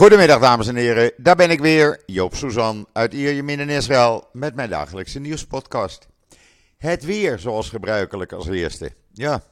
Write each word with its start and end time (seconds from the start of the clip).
Goedemiddag 0.00 0.40
dames 0.40 0.66
en 0.66 0.76
heren, 0.76 1.12
daar 1.16 1.36
ben 1.36 1.50
ik 1.50 1.60
weer, 1.60 2.02
Joop 2.06 2.34
Suzan 2.34 2.86
uit 2.92 3.12
Ierjemien 3.12 3.60
in 3.60 3.68
Israël 3.68 4.28
met 4.32 4.54
mijn 4.54 4.70
dagelijkse 4.70 5.18
nieuwspodcast. 5.18 6.08
Het 6.78 7.04
weer 7.04 7.38
zoals 7.38 7.68
gebruikelijk 7.68 8.32
als 8.32 8.46
eerste. 8.48 8.92
Ja, 9.12 9.42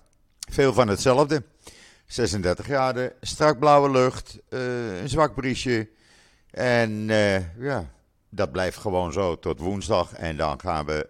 veel 0.50 0.72
van 0.72 0.88
hetzelfde. 0.88 1.42
36 2.06 2.64
graden, 2.64 3.12
strak 3.20 3.58
blauwe 3.58 3.90
lucht, 3.90 4.38
uh, 4.48 5.00
een 5.00 5.08
zwak 5.08 5.34
briesje 5.34 5.88
en 6.50 7.08
uh, 7.08 7.58
ja, 7.58 7.90
dat 8.28 8.52
blijft 8.52 8.78
gewoon 8.78 9.12
zo 9.12 9.38
tot 9.38 9.60
woensdag 9.60 10.12
en 10.12 10.36
dan 10.36 10.60
gaan 10.60 10.86
we 10.86 11.08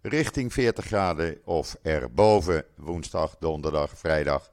richting 0.00 0.52
40 0.52 0.84
graden 0.84 1.38
of 1.44 1.76
erboven 1.82 2.64
woensdag, 2.76 3.36
donderdag, 3.38 3.90
vrijdag. 3.94 4.50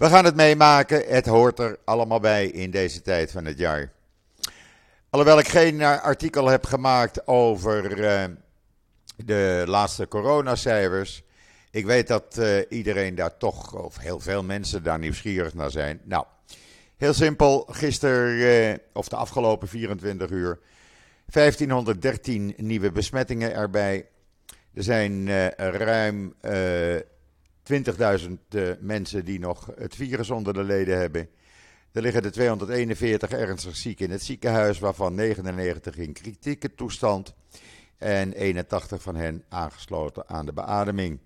We 0.00 0.06
gaan 0.06 0.24
het 0.24 0.36
meemaken. 0.36 1.04
Het 1.06 1.26
hoort 1.26 1.58
er 1.58 1.78
allemaal 1.84 2.20
bij 2.20 2.46
in 2.46 2.70
deze 2.70 3.02
tijd 3.02 3.30
van 3.30 3.44
het 3.44 3.58
jaar. 3.58 3.92
Alhoewel 5.10 5.38
ik 5.38 5.48
geen 5.48 5.80
eh, 5.80 6.02
artikel 6.02 6.46
heb 6.46 6.64
gemaakt 6.64 7.26
over 7.26 7.98
uh, 7.98 8.24
de 9.16 9.64
laatste 9.66 10.08
coronacijfers. 10.08 11.22
Ik 11.70 11.86
weet 11.86 12.06
dat 12.06 12.36
uh, 12.38 12.58
iedereen 12.68 13.14
daar 13.14 13.36
toch, 13.36 13.74
of 13.74 13.98
heel 13.98 14.20
veel 14.20 14.42
mensen 14.42 14.82
daar 14.82 14.98
nieuwsgierig 14.98 15.54
naar 15.54 15.70
zijn. 15.70 16.00
Nou, 16.04 16.24
heel 16.96 17.14
simpel. 17.14 17.66
Gisteren, 17.70 18.80
of 18.92 19.08
de 19.08 19.16
afgelopen 19.16 19.68
24 19.68 20.30
uur, 20.30 20.58
1513 21.26 22.54
nieuwe 22.56 22.92
besmettingen 22.92 23.54
erbij. 23.54 24.06
Er 24.74 24.82
zijn 24.82 25.28
ruim 25.56 26.34
20.000 27.70 27.76
uh, 28.50 28.70
mensen 28.80 29.24
die 29.24 29.38
nog 29.38 29.70
het 29.76 29.94
virus 29.94 30.30
onder 30.30 30.54
de 30.54 30.62
leden 30.62 30.98
hebben. 30.98 31.28
Er 31.92 32.02
liggen 32.02 32.22
de 32.22 32.30
241 32.30 33.30
ernstig 33.30 33.76
zieken 33.76 34.04
in 34.04 34.10
het 34.10 34.22
ziekenhuis, 34.22 34.78
waarvan 34.78 35.14
99 35.14 35.96
in 35.96 36.12
kritieke 36.12 36.74
toestand 36.74 37.34
en 37.98 38.32
81 38.32 39.02
van 39.02 39.16
hen 39.16 39.44
aangesloten 39.48 40.28
aan 40.28 40.46
de 40.46 40.52
beademing. 40.52 41.18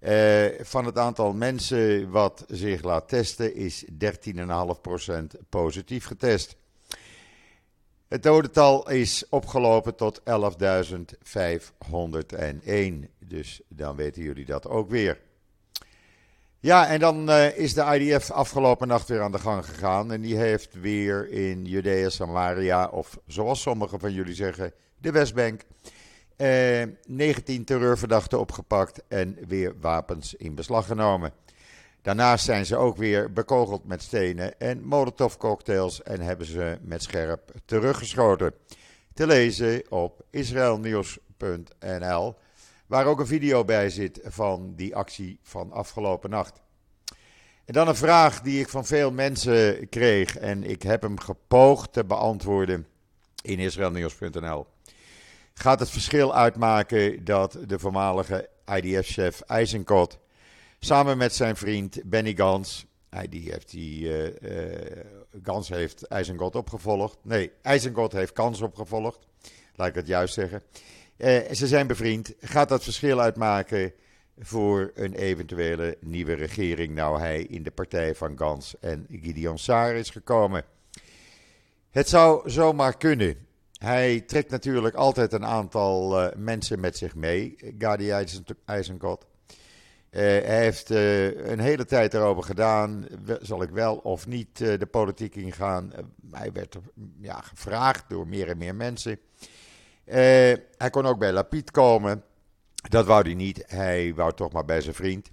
Uh, 0.00 0.44
van 0.60 0.84
het 0.84 0.98
aantal 0.98 1.32
mensen 1.32 2.10
wat 2.10 2.44
zich 2.48 2.82
laat 2.82 3.08
testen 3.08 3.54
is 3.54 3.84
13,5% 3.84 3.90
positief 5.48 6.04
getest. 6.04 6.56
Het 8.08 8.22
dodental 8.22 8.90
is 8.90 9.28
opgelopen 9.28 9.94
tot 9.94 10.20
11.501. 10.20 10.24
Dus 13.18 13.60
dan 13.68 13.96
weten 13.96 14.22
jullie 14.22 14.44
dat 14.44 14.68
ook 14.68 14.90
weer. 14.90 15.20
Ja, 16.62 16.86
en 16.86 17.00
dan 17.00 17.30
uh, 17.30 17.58
is 17.58 17.74
de 17.74 17.98
IDF 17.98 18.30
afgelopen 18.30 18.88
nacht 18.88 19.08
weer 19.08 19.22
aan 19.22 19.32
de 19.32 19.38
gang 19.38 19.64
gegaan. 19.64 20.12
En 20.12 20.20
die 20.20 20.36
heeft 20.36 20.80
weer 20.80 21.28
in 21.28 21.64
Judea 21.64 22.08
Samaria, 22.08 22.88
of 22.88 23.18
zoals 23.26 23.60
sommigen 23.60 24.00
van 24.00 24.12
jullie 24.12 24.34
zeggen, 24.34 24.72
de 24.98 25.10
Westbank, 25.10 25.62
uh, 26.36 26.82
19 27.06 27.64
terreurverdachten 27.64 28.40
opgepakt 28.40 29.02
en 29.08 29.36
weer 29.48 29.74
wapens 29.80 30.34
in 30.34 30.54
beslag 30.54 30.86
genomen. 30.86 31.32
Daarnaast 32.02 32.44
zijn 32.44 32.66
ze 32.66 32.76
ook 32.76 32.96
weer 32.96 33.32
bekogeld 33.32 33.84
met 33.84 34.02
stenen 34.02 34.58
en 34.58 34.84
molotovcocktails 34.84 36.02
en 36.02 36.20
hebben 36.20 36.46
ze 36.46 36.78
met 36.82 37.02
scherp 37.02 37.52
teruggeschoten. 37.64 38.54
Te 39.14 39.26
lezen 39.26 39.82
op 39.88 40.24
israelnieuws.nl. 40.30 42.34
Waar 42.90 43.06
ook 43.06 43.20
een 43.20 43.26
video 43.26 43.64
bij 43.64 43.90
zit 43.90 44.20
van 44.24 44.74
die 44.76 44.96
actie 44.96 45.38
van 45.42 45.72
afgelopen 45.72 46.30
nacht. 46.30 46.60
En 47.64 47.72
dan 47.72 47.88
een 47.88 47.96
vraag 47.96 48.40
die 48.40 48.60
ik 48.60 48.68
van 48.68 48.86
veel 48.86 49.12
mensen 49.12 49.88
kreeg 49.88 50.36
en 50.36 50.64
ik 50.64 50.82
heb 50.82 51.02
hem 51.02 51.20
gepoogd 51.20 51.92
te 51.92 52.04
beantwoorden 52.04 52.86
in 53.42 53.58
israelnieuws.nl. 53.58 54.66
Gaat 55.54 55.80
het 55.80 55.90
verschil 55.90 56.34
uitmaken 56.34 57.24
dat 57.24 57.58
de 57.66 57.78
voormalige 57.78 58.48
IDF-chef 58.76 59.40
Eisenkot 59.40 60.18
samen 60.78 61.18
met 61.18 61.34
zijn 61.34 61.56
vriend 61.56 62.00
Benny 62.04 62.34
Gans, 62.36 62.86
die 63.28 63.50
heeft 63.50 63.70
die, 63.70 64.00
uh, 64.00 64.96
Gans 65.42 65.68
heeft 65.68 66.02
Eisenkot 66.02 66.56
opgevolgd, 66.56 67.18
nee, 67.22 67.52
Eisenkot 67.62 68.12
heeft 68.12 68.32
Kans 68.32 68.60
opgevolgd, 68.60 69.26
laat 69.74 69.88
ik 69.88 69.94
het 69.94 70.06
juist 70.06 70.34
zeggen. 70.34 70.62
Uh, 71.20 71.52
ze 71.52 71.66
zijn 71.66 71.86
bevriend. 71.86 72.34
Gaat 72.40 72.68
dat 72.68 72.82
verschil 72.82 73.20
uitmaken 73.20 73.92
voor 74.38 74.90
een 74.94 75.14
eventuele 75.14 75.96
nieuwe 76.00 76.32
regering? 76.32 76.94
Nou, 76.94 77.20
hij 77.20 77.42
in 77.42 77.62
de 77.62 77.70
partij 77.70 78.14
van 78.14 78.38
Gans 78.38 78.78
en 78.78 79.06
Gideon 79.10 79.58
Saar 79.58 79.94
is 79.94 80.10
gekomen. 80.10 80.64
Het 81.90 82.08
zou 82.08 82.50
zomaar 82.50 82.96
kunnen. 82.96 83.36
Hij 83.78 84.20
trekt 84.20 84.50
natuurlijk 84.50 84.94
altijd 84.94 85.32
een 85.32 85.44
aantal 85.44 86.22
uh, 86.22 86.28
mensen 86.36 86.80
met 86.80 86.96
zich 86.96 87.14
mee, 87.14 87.56
Gadi 87.78 88.10
Eisenkot. 88.64 89.26
Uh, 90.10 90.20
hij 90.20 90.62
heeft 90.62 90.90
een 90.90 91.60
hele 91.60 91.84
tijd 91.84 92.14
erover 92.14 92.42
gedaan. 92.42 93.06
Zal 93.40 93.62
ik 93.62 93.70
wel 93.70 93.96
of 93.96 94.26
niet 94.26 94.58
de 94.58 94.88
politiek 94.90 95.34
ingaan? 95.34 95.92
hij 96.30 96.52
werd 96.52 96.76
ja, 97.20 97.40
gevraagd 97.40 98.04
door 98.08 98.26
meer 98.26 98.48
en 98.48 98.58
meer 98.58 98.74
mensen. 98.74 99.18
Uh, 100.10 100.16
hij 100.76 100.90
kon 100.90 101.06
ook 101.06 101.18
bij 101.18 101.32
Lapid 101.32 101.70
komen. 101.70 102.22
Dat 102.88 103.06
wou 103.06 103.22
hij 103.22 103.34
niet. 103.34 103.64
Hij 103.66 104.14
wou 104.14 104.34
toch 104.34 104.52
maar 104.52 104.64
bij 104.64 104.80
zijn 104.80 104.94
vriend. 104.94 105.30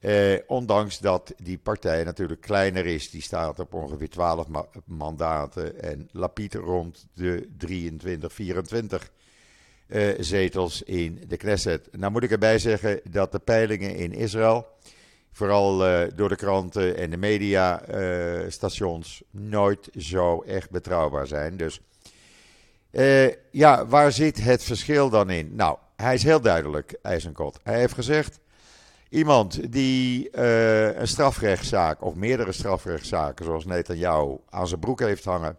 Uh, 0.00 0.38
ondanks 0.46 0.98
dat 0.98 1.34
die 1.36 1.58
partij 1.58 2.04
natuurlijk 2.04 2.40
kleiner 2.40 2.86
is. 2.86 3.10
Die 3.10 3.22
staat 3.22 3.58
op 3.58 3.74
ongeveer 3.74 4.08
12 4.08 4.48
ma 4.48 4.66
mandaten. 4.84 5.82
En 5.82 6.08
Lapid 6.12 6.54
rond 6.54 7.06
de 7.14 7.48
23, 7.58 8.32
24 8.32 9.10
uh, 9.86 10.14
zetels 10.18 10.82
in 10.82 11.24
de 11.28 11.36
Knesset. 11.36 11.88
Nou 11.92 12.12
moet 12.12 12.22
ik 12.22 12.30
erbij 12.30 12.58
zeggen 12.58 13.00
dat 13.10 13.32
de 13.32 13.38
peilingen 13.38 13.96
in 13.96 14.12
Israël. 14.12 14.66
Vooral 15.32 15.78
door 16.14 16.28
de 16.28 16.36
kranten 16.36 16.96
en 16.96 17.10
de 17.10 17.16
mediastations. 17.16 19.22
nooit 19.30 19.88
zo 19.96 20.42
echt 20.42 20.70
betrouwbaar 20.70 21.26
zijn. 21.26 21.56
Dus 21.56 21.80
uh, 22.92 23.30
ja, 23.50 23.86
waar 23.86 24.12
zit 24.12 24.42
het 24.42 24.64
verschil 24.64 25.10
dan 25.10 25.30
in? 25.30 25.54
Nou, 25.54 25.76
hij 25.96 26.14
is 26.14 26.22
heel 26.22 26.40
duidelijk, 26.40 26.98
IJzenkot. 27.02 27.58
Hij 27.62 27.78
heeft 27.78 27.94
gezegd: 27.94 28.40
iemand 29.08 29.72
die 29.72 30.28
uh, 30.34 30.96
een 30.96 31.08
strafrechtszaak 31.08 32.02
of 32.02 32.14
meerdere 32.14 32.52
strafrechtszaken, 32.52 33.44
zoals 33.44 33.64
Netanyahu, 33.64 34.36
aan 34.48 34.68
zijn 34.68 34.80
broek 34.80 35.00
heeft 35.00 35.24
hangen, 35.24 35.56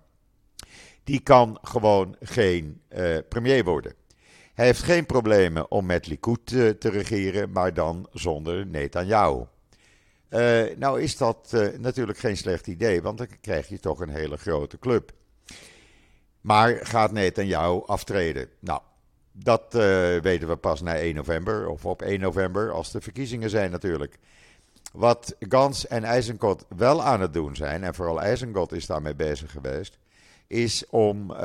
die 1.04 1.20
kan 1.20 1.58
gewoon 1.62 2.16
geen 2.22 2.82
uh, 2.98 3.18
premier 3.30 3.64
worden. 3.64 3.94
Hij 4.54 4.66
heeft 4.66 4.84
geen 4.84 5.06
problemen 5.06 5.72
om 5.72 5.86
met 5.86 6.08
Likud 6.08 6.46
te, 6.46 6.78
regeren, 6.80 7.52
maar 7.52 7.74
dan 7.74 8.08
zonder 8.12 8.66
Netanyahu. 8.68 9.44
Uh, 10.30 10.62
nou 10.78 11.02
is 11.02 11.18
dat 11.18 11.56
natuurlijk 11.78 12.18
geen 12.18 12.38
slecht 12.38 12.68
idee, 12.68 13.02
want 13.02 13.18
dan 13.18 13.28
krijg 13.42 13.68
je 13.68 13.80
toch 13.80 14.00
een 14.00 14.10
hele 14.10 14.38
grote 14.38 14.80
club. 14.80 15.12
Maar 16.44 16.80
gaat 16.86 17.12
Netanyahu 17.12 17.82
aftreden? 17.86 18.50
Nou, 18.60 18.82
dat 19.32 19.64
uh, 19.76 19.82
weten 20.18 20.48
we 20.48 20.56
pas 20.56 20.82
na 20.82 20.96
1 20.96 21.16
november, 21.16 21.68
of 21.68 21.86
op 21.86 22.02
1 22.02 22.20
november, 22.20 22.72
als 22.72 22.92
de 22.92 23.02
verkiezingen 23.02 23.50
zijn 23.50 23.72
natuurlijk. 23.72 24.20
Wat 24.94 25.36
Gans 25.40 25.88
en 25.88 26.04
Eisenkot 26.04 26.66
wel 26.78 27.04
aan 27.04 27.22
het 27.22 27.34
doen 27.34 27.56
zijn, 27.56 27.84
en 27.84 27.94
vooral 27.94 28.22
Eisenkot 28.22 28.72
is 28.72 28.86
daarmee 28.86 29.16
bezig 29.16 29.52
geweest, 29.52 29.98
is 30.48 30.90
om 30.90 31.32
uh, 31.32 31.38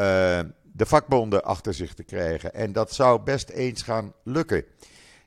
de 0.62 0.86
vakbonden 0.86 1.44
achter 1.44 1.74
zich 1.74 1.94
te 1.94 2.02
krijgen. 2.04 2.54
En 2.54 2.72
dat 2.72 2.94
zou 2.94 3.20
best 3.20 3.48
eens 3.48 3.82
gaan 3.82 4.12
lukken. 4.22 4.64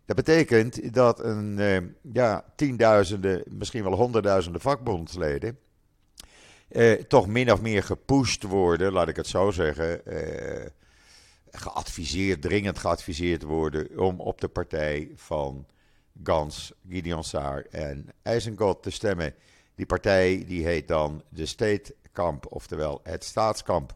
Dat 0.06 0.16
betekent 0.16 0.94
dat 0.94 1.20
een 1.20 1.58
uh, 1.60 1.78
ja, 2.14 2.44
tienduizenden, 2.56 3.44
misschien 3.48 3.84
wel 3.84 3.96
honderdduizenden 3.96 4.62
vakbondsleden 4.62 5.58
eh, 6.72 6.92
toch 6.92 7.28
min 7.28 7.52
of 7.52 7.62
meer 7.62 7.84
gepusht 7.84 8.44
worden, 8.44 8.92
laat 8.92 9.08
ik 9.08 9.16
het 9.16 9.28
zo 9.28 9.52
zeggen. 9.52 10.06
Eh, 10.06 10.70
geadviseerd, 11.52 12.42
dringend 12.42 12.80
geadviseerd 12.80 13.44
worden 13.44 14.00
om 14.00 14.20
op 14.20 14.42
de 14.42 14.48
partij 14.48 15.12
van 15.16 15.66
Gans, 16.24 16.74
Gideon 16.90 17.24
Saar 17.24 17.66
en 17.70 18.10
Eisenkot 18.22 18.84
te 18.84 18.90
stemmen. 18.90 19.34
Die 19.76 19.86
partij 19.86 20.44
die 20.48 20.66
heet 20.66 20.88
dan 20.88 21.24
de 21.30 21.46
State 21.46 21.96
Camp, 22.14 22.46
oftewel 22.50 23.00
het 23.04 23.24
Staatskamp. 23.24 23.96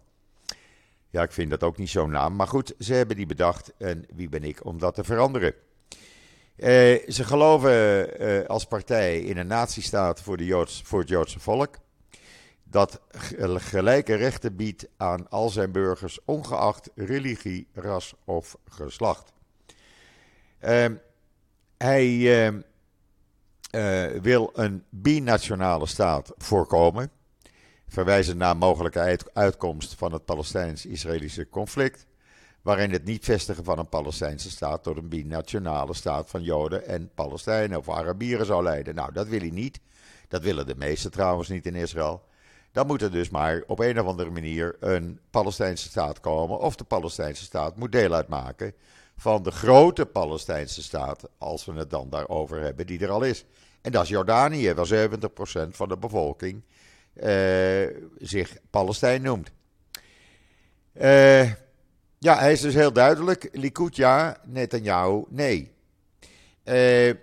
Ja, 1.09 1.23
ik 1.23 1.31
vind 1.31 1.49
dat 1.49 1.63
ook 1.63 1.77
niet 1.77 1.89
zo'n 1.89 2.11
naam. 2.11 2.35
Maar 2.35 2.47
goed, 2.47 2.73
ze 2.79 2.93
hebben 2.93 3.15
die 3.15 3.25
bedacht 3.25 3.73
en 3.77 4.05
wie 4.15 4.29
ben 4.29 4.43
ik 4.43 4.65
om 4.65 4.79
dat 4.79 4.95
te 4.95 5.03
veranderen? 5.03 5.53
Eh, 6.55 7.09
ze 7.09 7.23
geloven 7.23 8.19
eh, 8.19 8.45
als 8.45 8.65
partij 8.65 9.19
in 9.19 9.37
een 9.37 9.47
natiestaat 9.47 10.21
voor, 10.21 10.37
de 10.37 10.45
Joods, 10.45 10.81
voor 10.85 10.99
het 10.99 11.09
Joodse 11.09 11.39
volk 11.39 11.77
dat 12.75 12.99
gelijke 13.51 14.15
rechten 14.15 14.55
biedt 14.55 14.87
aan 14.97 15.29
al 15.29 15.49
zijn 15.49 15.71
burgers, 15.71 16.19
ongeacht 16.25 16.89
religie, 16.95 17.67
ras 17.73 18.13
of 18.25 18.57
geslacht. 18.69 19.33
Uh, 20.63 20.85
hij 21.77 22.07
uh, 22.07 22.47
uh, 23.71 24.21
wil 24.21 24.51
een 24.53 24.83
binationale 24.89 25.85
staat 25.85 26.33
voorkomen. 26.37 27.11
verwijzend 27.87 28.37
naar 28.37 28.57
mogelijke 28.57 29.19
uitkomst 29.33 29.93
van 29.93 30.13
het 30.13 30.25
Palestijns-Israëlische 30.25 31.49
conflict, 31.49 32.05
waarin 32.61 32.91
het 32.91 33.05
niet 33.05 33.25
vestigen 33.25 33.63
van 33.63 33.79
een 33.79 33.89
Palestijnse 33.89 34.49
staat 34.49 34.83
tot 34.83 34.97
een 34.97 35.09
binationale 35.09 35.93
staat 35.93 36.29
van 36.29 36.43
Joden 36.43 36.85
en 36.85 37.11
Palestijnen 37.13 37.77
of 37.77 37.89
Arabieren 37.89 38.45
zou 38.45 38.63
leiden. 38.63 38.95
Nou, 38.95 39.13
dat 39.13 39.27
wil 39.27 39.39
hij 39.39 39.49
niet. 39.49 39.79
Dat 40.27 40.41
willen 40.41 40.67
de 40.67 40.75
meesten 40.75 41.11
trouwens 41.11 41.49
niet 41.49 41.65
in 41.65 41.75
Israël. 41.75 42.23
Dan 42.75 42.87
moet 42.87 43.01
er 43.01 43.11
dus 43.11 43.29
maar 43.29 43.63
op 43.67 43.79
een 43.79 43.99
of 43.99 44.07
andere 44.07 44.29
manier 44.29 44.75
een 44.79 45.19
Palestijnse 45.29 45.89
staat 45.89 46.19
komen. 46.19 46.59
Of 46.59 46.75
de 46.75 46.83
Palestijnse 46.83 47.43
staat 47.43 47.77
moet 47.77 47.91
deel 47.91 48.13
uitmaken 48.13 48.73
van 49.17 49.43
de 49.43 49.51
grote 49.51 50.05
Palestijnse 50.05 50.83
staat, 50.83 51.29
als 51.37 51.65
we 51.65 51.73
het 51.73 51.89
dan 51.89 52.09
daarover 52.09 52.61
hebben, 52.61 52.87
die 52.87 52.99
er 52.99 53.09
al 53.09 53.23
is. 53.23 53.45
En 53.81 53.91
dat 53.91 54.03
is 54.03 54.09
Jordanië, 54.09 54.73
waar 54.73 55.09
70% 55.09 55.69
van 55.69 55.89
de 55.89 55.97
bevolking 55.97 56.61
uh, 57.13 57.23
zich 58.17 58.57
Palestijn 58.69 59.21
noemt. 59.21 59.51
Uh, 60.93 61.43
ja, 62.19 62.37
hij 62.37 62.51
is 62.51 62.61
dus 62.61 62.73
heel 62.73 62.93
duidelijk. 62.93 63.49
Likud 63.51 63.95
ja, 63.95 64.37
Netanyahu 64.43 65.23
nee. 65.29 65.71
Uh, 66.63 67.13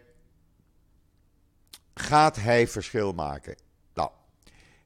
gaat 1.94 2.36
hij 2.36 2.68
verschil 2.68 3.12
maken? 3.12 3.56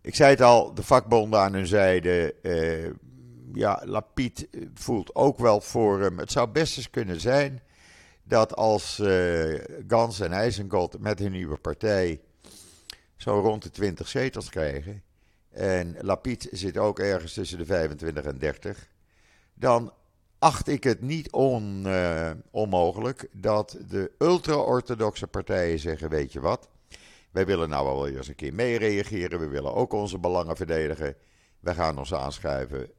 Ik 0.07 0.15
zei 0.15 0.31
het 0.31 0.41
al, 0.41 0.75
de 0.75 0.83
vakbonden 0.83 1.41
aan 1.41 1.53
hun 1.53 1.67
zijde. 1.67 2.35
Uh, 2.43 2.91
ja, 3.53 3.83
Lapid 3.85 4.49
voelt 4.75 5.15
ook 5.15 5.39
wel 5.39 5.61
voor 5.61 6.01
hem. 6.01 6.19
Het 6.19 6.33
zou 6.33 6.49
best 6.49 6.77
eens 6.77 6.91
kunnen 6.91 7.21
zijn 7.21 7.63
dat 8.23 8.57
als 8.57 8.99
uh, 8.99 9.61
Gans 9.89 10.21
en 10.21 10.33
IJzengold 10.33 10.99
met 10.99 11.19
hun 11.19 11.33
nieuwe 11.33 11.57
partij 11.57 12.21
zo 13.17 13.41
rond 13.41 13.63
de 13.63 13.71
20 13.71 14.09
zetels 14.09 14.49
krijgen. 14.49 15.03
En 15.51 15.97
Lapid 16.01 16.49
zit 16.51 16.79
ook 16.79 16.99
ergens 16.99 17.33
tussen 17.33 17.59
de 17.59 17.65
25 17.65 18.25
en 18.25 18.39
30. 18.39 18.89
Dan 19.55 19.93
acht 20.39 20.69
ik 20.69 20.85
het 20.85 21.01
niet 21.01 21.33
on, 21.33 21.87
onmogelijk 22.51 23.29
dat 23.33 23.79
de 23.89 24.13
ultra-orthodoxe 24.19 25.27
partijen 25.27 25.79
zeggen: 25.79 26.09
Weet 26.09 26.33
je 26.33 26.41
wat? 26.41 26.69
Wij 27.31 27.47
willen 27.47 27.69
nou 27.69 27.85
wel 27.85 28.07
eens 28.07 28.29
een 28.29 28.35
keer 28.35 28.55
meereageren. 28.55 29.41
We 29.41 29.49
willen 29.49 29.75
ook 29.75 29.93
onze 29.93 30.19
belangen 30.19 30.57
verdedigen. 30.57 31.17
We 31.61 31.75
gaan 31.75 31.99
ons 31.99 32.15
aanschuiven, 32.15 32.91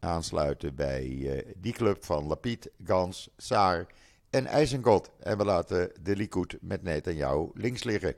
aansluiten 0.00 0.74
bij 0.74 1.06
uh, 1.06 1.42
die 1.56 1.72
club 1.72 2.04
van 2.04 2.26
Lapid, 2.26 2.70
Gans, 2.84 3.28
Saar 3.36 3.86
en 4.30 4.46
IJzengod. 4.46 5.10
En 5.20 5.38
we 5.38 5.44
laten 5.44 5.92
de 6.02 6.16
Likud 6.16 6.56
met 6.60 6.82
Netanyahu 6.82 7.50
links 7.54 7.84
liggen. 7.84 8.14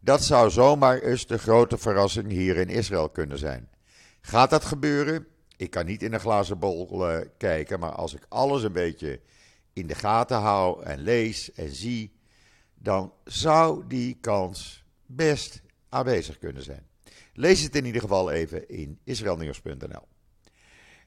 Dat 0.00 0.22
zou 0.22 0.50
zomaar 0.50 0.98
eens 0.98 1.26
de 1.26 1.38
grote 1.38 1.78
verrassing 1.78 2.30
hier 2.30 2.56
in 2.56 2.68
Israël 2.68 3.08
kunnen 3.08 3.38
zijn. 3.38 3.68
Gaat 4.20 4.50
dat 4.50 4.64
gebeuren? 4.64 5.26
Ik 5.56 5.70
kan 5.70 5.86
niet 5.86 6.02
in 6.02 6.12
een 6.12 6.20
glazen 6.20 6.58
bol 6.58 7.10
uh, 7.10 7.20
kijken, 7.36 7.80
maar 7.80 7.92
als 7.92 8.14
ik 8.14 8.26
alles 8.28 8.62
een 8.62 8.72
beetje 8.72 9.20
in 9.72 9.86
de 9.86 9.94
gaten 9.94 10.36
hou 10.36 10.82
en 10.82 10.98
lees 10.98 11.52
en 11.52 11.74
zie, 11.74 12.13
dan 12.84 13.12
zou 13.24 13.84
die 13.88 14.18
kans 14.20 14.84
best 15.06 15.62
aanwezig 15.88 16.38
kunnen 16.38 16.62
zijn. 16.62 16.86
Lees 17.32 17.62
het 17.62 17.76
in 17.76 17.84
ieder 17.84 18.00
geval 18.00 18.30
even 18.30 18.68
in 18.68 18.98
israelnieuws.nl. 19.04 20.06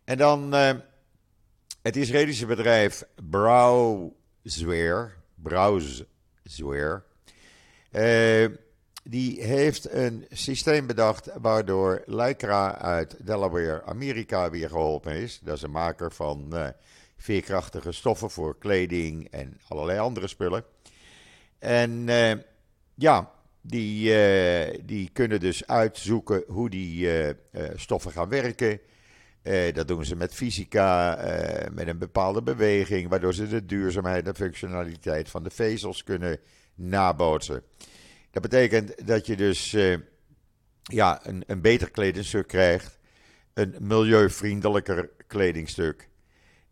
En 0.04 0.18
dan 0.18 0.56
uh, 0.56 0.72
het 1.82 1.96
Israëlische 1.96 2.46
bedrijf 2.46 3.04
Browsware, 3.30 5.10
Browsware, 5.36 7.04
uh, 7.92 8.48
die 9.04 9.44
heeft 9.44 9.92
een 9.92 10.26
systeem 10.32 10.88
bedacht 10.88 11.30
waardoor 11.42 12.04
Lycra 12.06 12.78
uit 12.78 13.26
Delaware, 13.26 13.84
Amerika, 13.84 14.50
weer 14.50 14.70
geholpen 14.70 15.14
is. 15.14 15.40
Dat 15.40 15.56
is 15.56 15.62
een 15.62 15.72
maker 15.72 16.12
van 16.12 16.50
uh, 16.54 16.68
veerkrachtige 17.18 17.92
stoffen 17.92 18.30
voor 18.30 18.58
kleding 18.58 19.28
en 19.32 19.60
allerlei 19.68 20.00
andere 20.00 20.28
spullen. 20.28 20.64
En 21.60 22.08
uh, 22.08 22.32
ja, 22.96 23.32
die, 23.62 24.10
uh, 24.10 24.80
die 24.86 25.10
kunnen 25.14 25.40
dus 25.40 25.68
uitzoeken 25.68 26.44
hoe 26.48 26.70
die 26.70 27.10
stoffen 27.76 28.12
gaan 28.12 28.30
werken. 28.30 28.80
dat 29.74 29.88
doen 29.88 30.06
ze 30.06 30.16
met 30.16 30.34
fysica, 30.34 31.20
met 31.74 31.88
een 31.88 31.98
bepaalde 31.98 32.42
beweging, 32.42 33.10
waardoor 33.10 33.34
ze 33.34 33.48
de 33.48 33.66
duurzaamheid 33.66 34.28
en 34.28 34.36
functionaliteit 34.36 35.30
van 35.30 35.44
de 35.44 35.50
vezels 35.50 36.04
kunnen 36.04 36.40
nabootsen. 36.76 37.64
Dat 38.32 38.42
betekent 38.42 39.08
dat 39.08 39.26
je 39.26 39.36
dus 39.36 39.76
ja, 40.84 41.20
een, 41.28 41.44
een 41.48 41.62
beter 41.62 41.92
kledingstuk 41.92 42.48
krijgt, 42.48 43.00
een 43.54 43.76
milieuvriendelijker 43.80 45.10
kledingstuk. 45.28 46.07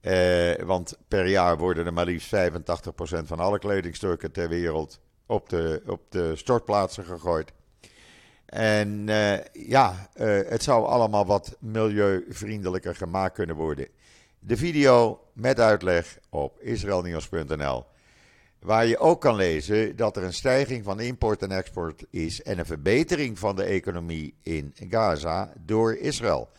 Uh, 0.06 0.54
want 0.66 0.98
per 1.08 1.28
jaar 1.28 1.58
worden 1.58 1.86
er 1.86 1.94
maar 1.94 2.06
liefst 2.06 2.36
85% 2.36 2.40
van 3.24 3.40
alle 3.40 3.60
kledingstukken 3.60 4.32
ter 4.32 4.50
wereld 4.50 5.00
op 5.26 5.50
de, 5.50 5.82
op 5.88 6.02
de 6.10 6.36
stortplaatsen 6.36 7.06
gegooid. 7.06 7.52
En 8.46 9.08
uh, 9.08 9.38
ja, 9.54 10.10
het 10.48 10.64
zou 10.64 10.86
allemaal 10.86 11.26
wat 11.26 11.58
milieuvriendelijker 11.60 12.96
gemaakt 12.96 13.34
kunnen 13.34 13.56
worden. 13.56 13.88
De 14.40 14.58
video 14.58 15.20
met 15.34 15.60
uitleg 15.60 16.18
op 16.30 16.60
israelnieuws.nl. 16.60 17.86
Waar 18.60 18.86
je 18.86 18.98
ook 18.98 19.22
kan 19.22 19.36
lezen 19.36 19.96
dat 19.96 20.18
er 20.18 20.24
een 20.24 20.34
stijging 20.34 20.84
van 20.84 21.00
import 21.00 21.42
en 21.42 21.52
export 21.52 22.06
is 22.10 22.42
en 22.44 22.60
een 22.60 22.66
verbetering 22.66 23.40
van 23.40 23.56
de 23.56 23.64
economie 23.64 24.36
in 24.42 24.74
Gaza 24.90 25.54
door 25.60 25.96
Israël. 25.96 26.50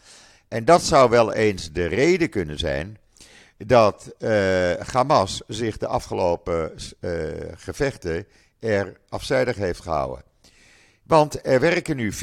En 0.49 0.65
dat 0.65 0.83
zou 0.83 1.11
wel 1.11 1.33
eens 1.33 1.73
de 1.73 1.87
reden 1.87 2.29
kunnen 2.29 2.59
zijn 2.59 2.99
dat 3.57 4.15
uh, 4.19 4.73
Hamas 4.75 5.43
zich 5.47 5.77
de 5.77 5.87
afgelopen 5.87 6.73
uh, 7.01 7.11
gevechten 7.55 8.27
er 8.59 9.01
afzijdig 9.09 9.57
heeft 9.57 9.81
gehouden. 9.81 10.25
Want 11.03 11.47
er 11.47 11.61
werken 11.61 11.97
nu 11.97 12.13
14.000 12.13 12.19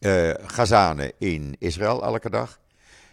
uh, 0.00 0.30
Gazanen 0.46 1.12
in 1.18 1.56
Israël 1.58 2.04
elke 2.04 2.30
dag. 2.30 2.60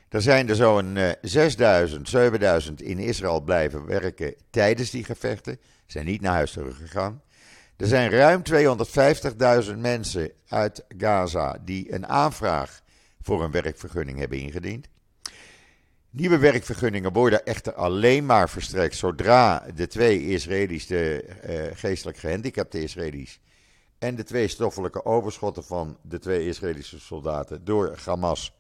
Er 0.10 0.22
zijn 0.22 0.50
er 0.50 0.56
zo'n 0.56 0.98
6000, 1.22 2.10
7000 2.10 2.82
in 2.82 3.00
Israël 3.00 3.42
blijven 3.42 3.86
werken 3.86 4.36
tijdens 4.50 4.90
die 4.90 5.04
gevechten. 5.04 5.60
Zijn 5.86 6.06
niet 6.06 6.22
naar 6.22 6.34
huis 6.34 6.52
teruggegaan. 6.52 7.22
Er 7.78 7.88
zijn 7.88 8.10
ruim 8.10 8.42
250.000 9.72 9.78
mensen 9.78 10.32
uit 10.48 10.86
Gaza 10.98 11.58
die 11.66 11.94
een 11.94 12.08
aanvraag 12.08 12.82
voor 13.22 13.44
een 13.44 13.52
werkvergunning 13.52 14.20
hebben 14.20 14.40
ingediend. 14.40 14.88
Nieuwe 16.14 16.38
werkvergunningen 16.38 17.14
worden 17.14 17.46
echter 17.46 17.74
alleen 17.74 18.26
maar 18.26 18.50
verstrekt 18.50 18.96
zodra 18.96 19.66
de 19.76 19.88
twee 19.88 20.28
Israëli's, 20.28 20.88
de 20.88 21.26
uh, 21.50 21.78
geestelijk 21.78 22.18
gehandicapte 22.18 22.82
Israëli's 22.82 23.40
en 24.00 24.16
de 24.16 24.24
twee 24.24 24.48
stoffelijke 24.48 25.06
overschotten 25.06 25.64
van 25.64 25.98
de 26.02 26.20
twee 26.20 26.48
Israëlische 26.48 27.00
soldaten 27.00 27.66
door 27.66 27.96
Hamas 28.06 28.54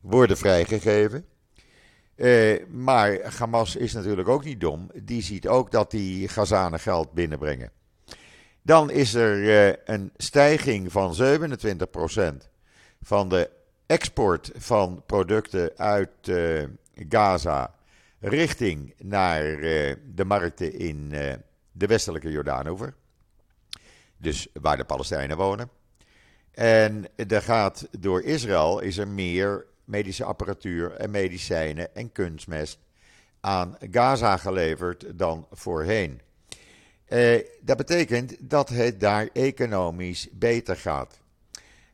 worden 0.00 0.36
vrijgegeven. 0.36 1.26
Uh, 2.16 2.66
maar 2.66 3.34
Hamas 3.38 3.76
is 3.76 3.92
natuurlijk 3.92 4.28
ook 4.28 4.44
niet 4.44 4.60
dom. 4.60 4.90
Die 5.02 5.22
ziet 5.22 5.48
ook 5.48 5.70
dat 5.70 5.90
die 5.90 6.28
Gazanen 6.28 6.80
geld 6.80 7.12
binnenbrengen. 7.12 7.70
Dan 8.62 8.90
is 8.90 9.14
er 9.14 9.36
uh, 9.36 9.74
een 9.84 10.12
stijging 10.16 10.92
van 10.92 11.16
27% 12.42 12.48
van 13.00 13.28
de 13.28 13.50
export 13.86 14.50
van 14.56 15.02
producten 15.06 15.72
uit 15.76 16.10
Gaza 17.08 17.74
richting 18.20 18.94
naar 18.98 19.42
de 20.14 20.24
markten 20.26 20.78
in 20.78 21.08
de 21.72 21.86
westelijke 21.86 22.30
Jordaanover. 22.30 22.94
Dus 24.16 24.48
waar 24.52 24.76
de 24.76 24.84
Palestijnen 24.84 25.36
wonen. 25.36 25.70
En 26.50 27.06
er 27.16 27.42
gaat 27.42 27.88
door 27.98 28.22
Israël 28.22 28.80
is 28.80 28.96
er 28.98 29.08
meer 29.08 29.66
medische 29.84 30.24
apparatuur 30.24 30.92
en 30.92 31.10
medicijnen 31.10 31.94
en 31.94 32.12
kunstmest 32.12 32.78
aan 33.40 33.76
Gaza 33.90 34.36
geleverd 34.36 35.18
dan 35.18 35.46
voorheen. 35.50 36.20
Eh, 37.04 37.44
dat 37.60 37.76
betekent 37.76 38.50
dat 38.50 38.68
het 38.68 39.00
daar 39.00 39.28
economisch 39.32 40.28
beter 40.32 40.76
gaat. 40.76 41.20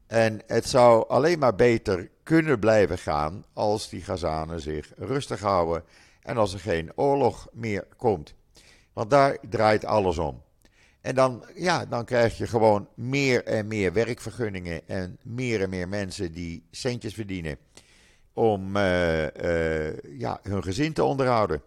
En 0.06 0.40
het 0.46 0.68
zou 0.68 1.08
alleen 1.08 1.38
maar 1.38 1.54
beter 1.54 2.10
kunnen 2.22 2.58
blijven 2.58 2.98
gaan 2.98 3.44
als 3.52 3.88
die 3.88 4.02
Gazanen 4.02 4.60
zich 4.60 4.92
rustig 4.96 5.40
houden 5.40 5.84
en 6.22 6.36
als 6.36 6.52
er 6.52 6.60
geen 6.60 6.92
oorlog 6.94 7.48
meer 7.52 7.86
komt. 7.96 8.34
Want 8.92 9.10
daar 9.10 9.38
draait 9.48 9.84
alles 9.84 10.18
om. 10.18 10.42
En 11.00 11.14
dan, 11.14 11.44
ja, 11.54 11.86
dan 11.86 12.04
krijg 12.04 12.38
je 12.38 12.46
gewoon 12.46 12.88
meer 12.94 13.44
en 13.44 13.66
meer 13.66 13.92
werkvergunningen 13.92 14.88
en 14.88 15.18
meer 15.22 15.62
en 15.62 15.70
meer 15.70 15.88
mensen 15.88 16.32
die 16.32 16.66
centjes 16.70 17.14
verdienen 17.14 17.58
om 18.32 18.76
uh, 18.76 19.22
uh, 19.22 19.98
ja, 20.18 20.38
hun 20.42 20.62
gezin 20.62 20.92
te 20.92 21.04
onderhouden. 21.04 21.62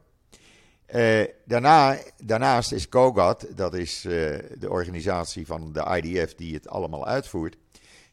Uh, 0.95 1.23
daarna, 1.45 1.97
daarnaast 2.23 2.71
is 2.71 2.89
COGAT, 2.89 3.47
dat 3.55 3.73
is 3.73 4.01
de 4.01 4.69
organisatie 4.69 5.45
van 5.45 5.73
de 5.73 6.01
IDF 6.01 6.35
die 6.35 6.53
het 6.53 6.67
allemaal 6.67 7.07
uitvoert, 7.07 7.57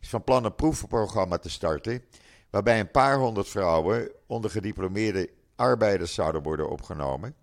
is 0.04 0.10
van 0.10 0.24
plan 0.24 0.44
een 0.44 0.54
proefprogramma 0.54 1.38
te 1.38 1.50
starten. 1.50 2.02
Waarbij 2.50 2.80
een 2.80 2.90
paar 2.90 3.16
honderd 3.16 3.48
vrouwen 3.48 4.10
onder 4.26 4.50
gediplomeerde 4.50 5.30
arbeiders 5.56 6.14
zouden 6.14 6.42
worden 6.42 6.70
opgenomen. 6.70 7.34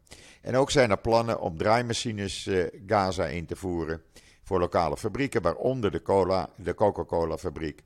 En 0.41 0.55
ook 0.55 0.71
zijn 0.71 0.89
er 0.89 0.97
plannen 0.97 1.39
om 1.39 1.57
draaimachines 1.57 2.45
uh, 2.45 2.65
Gaza 2.87 3.25
in 3.25 3.45
te 3.45 3.55
voeren 3.55 4.01
voor 4.43 4.59
lokale 4.59 4.97
fabrieken, 4.97 5.41
waaronder 5.41 5.91
de, 5.91 6.47
de 6.55 6.73
Coca-Cola 6.73 7.37
fabriek. 7.37 7.83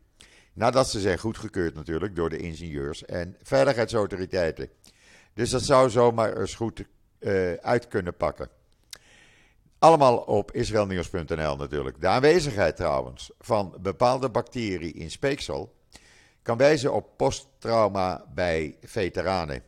Nadat 0.53 0.89
ze 0.89 0.99
zijn 0.99 1.17
goedgekeurd 1.17 1.75
natuurlijk 1.75 2.15
door 2.15 2.29
de 2.29 2.37
ingenieurs 2.37 3.05
en 3.05 3.35
veiligheidsautoriteiten. 3.43 4.69
Dus 5.33 5.49
dat 5.49 5.63
zou 5.63 5.89
zomaar 5.89 6.37
eens 6.37 6.55
goed 6.55 6.83
uh, 7.19 7.53
uit 7.53 7.87
kunnen 7.87 8.15
pakken. 8.15 8.49
Allemaal 9.85 10.17
op 10.17 10.51
israelnieuws.nl 10.51 11.55
natuurlijk. 11.55 12.01
De 12.01 12.07
aanwezigheid 12.07 12.75
trouwens 12.75 13.31
van 13.39 13.77
bepaalde 13.81 14.29
bacterie 14.29 14.93
in 14.93 15.11
speeksel 15.11 15.75
kan 16.41 16.57
wijzen 16.57 16.93
op 16.93 17.17
posttrauma 17.17 18.25
bij 18.33 18.77
veteranen. 18.81 19.63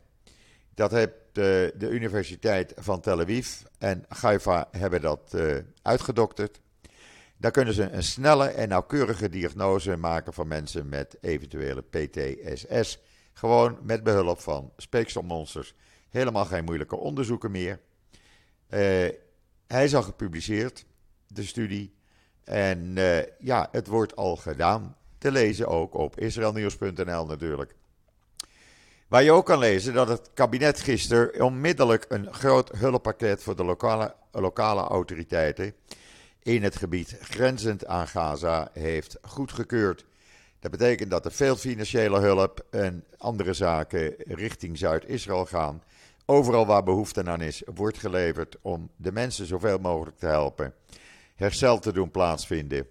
Dat 0.74 0.90
heeft 0.90 1.12
de, 1.32 1.74
de 1.78 1.88
Universiteit 1.88 2.72
van 2.76 3.00
Tel 3.00 3.20
Aviv 3.20 3.48
en 3.78 4.04
Haifa 4.08 4.68
hebben 4.70 5.00
dat 5.00 5.32
uh, 5.34 5.56
uitgedokterd. 5.82 6.60
Daar 7.36 7.50
kunnen 7.50 7.74
ze 7.74 7.90
een 7.90 8.02
snelle 8.02 8.46
en 8.48 8.68
nauwkeurige 8.68 9.28
diagnose 9.28 9.96
maken 9.96 10.32
van 10.32 10.48
mensen 10.48 10.88
met 10.88 11.16
eventuele 11.20 11.82
PTSS. 11.82 12.98
Gewoon 13.32 13.78
met 13.82 14.02
behulp 14.02 14.40
van 14.40 14.72
speekselmonsters. 14.76 15.74
Helemaal 16.08 16.44
geen 16.44 16.64
moeilijke 16.64 16.96
onderzoeken 16.96 17.50
meer. 17.50 17.80
Uh, 18.70 19.08
hij 19.68 19.84
is 19.84 19.94
al 19.94 20.02
gepubliceerd, 20.02 20.84
de 21.26 21.44
studie. 21.44 21.94
En 22.44 22.96
uh, 22.96 23.18
ja, 23.38 23.68
het 23.72 23.86
wordt 23.86 24.16
al 24.16 24.36
gedaan. 24.36 24.96
Te 25.18 25.32
lezen 25.32 25.68
ook 25.68 25.94
op 25.94 26.20
israelnieuws.nl 26.20 27.26
natuurlijk. 27.26 27.74
Waar 29.08 29.22
je 29.22 29.32
ook 29.32 29.46
kan 29.46 29.58
lezen 29.58 29.94
dat 29.94 30.08
het 30.08 30.30
kabinet 30.34 30.80
gisteren 30.80 31.42
onmiddellijk 31.42 32.04
een 32.08 32.34
groot 32.34 32.70
hulppakket 32.76 33.42
voor 33.42 33.56
de 33.56 33.64
lokale, 33.64 34.14
lokale 34.32 34.80
autoriteiten 34.80 35.74
in 36.42 36.62
het 36.62 36.76
gebied 36.76 37.16
grenzend 37.20 37.86
aan 37.86 38.08
Gaza 38.08 38.70
heeft 38.72 39.18
goedgekeurd. 39.22 40.04
Dat 40.60 40.70
betekent 40.70 41.10
dat 41.10 41.24
er 41.24 41.32
veel 41.32 41.56
financiële 41.56 42.18
hulp 42.18 42.66
en 42.70 43.04
andere 43.18 43.52
zaken 43.52 44.14
richting 44.18 44.78
Zuid-Israël 44.78 45.46
gaan. 45.46 45.82
Overal 46.30 46.66
waar 46.66 46.82
behoefte 46.82 47.24
aan 47.24 47.40
is, 47.40 47.62
wordt 47.74 47.98
geleverd 47.98 48.56
om 48.62 48.90
de 48.96 49.12
mensen 49.12 49.46
zoveel 49.46 49.78
mogelijk 49.78 50.18
te 50.18 50.26
helpen. 50.26 50.74
Herstel 51.34 51.78
te 51.78 51.92
doen 51.92 52.10
plaatsvinden 52.10 52.86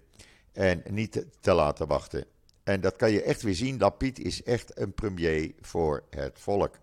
en 0.52 0.82
niet 0.90 1.24
te 1.40 1.52
laten 1.52 1.86
wachten. 1.86 2.24
En 2.64 2.80
dat 2.80 2.96
kan 2.96 3.10
je 3.10 3.22
echt 3.22 3.42
weer 3.42 3.54
zien. 3.54 3.78
Dat 3.78 3.98
Piet 3.98 4.18
is 4.18 4.42
echt 4.42 4.78
een 4.80 4.92
premier 4.92 5.54
voor 5.60 6.04
het 6.10 6.38
volk. 6.38 6.78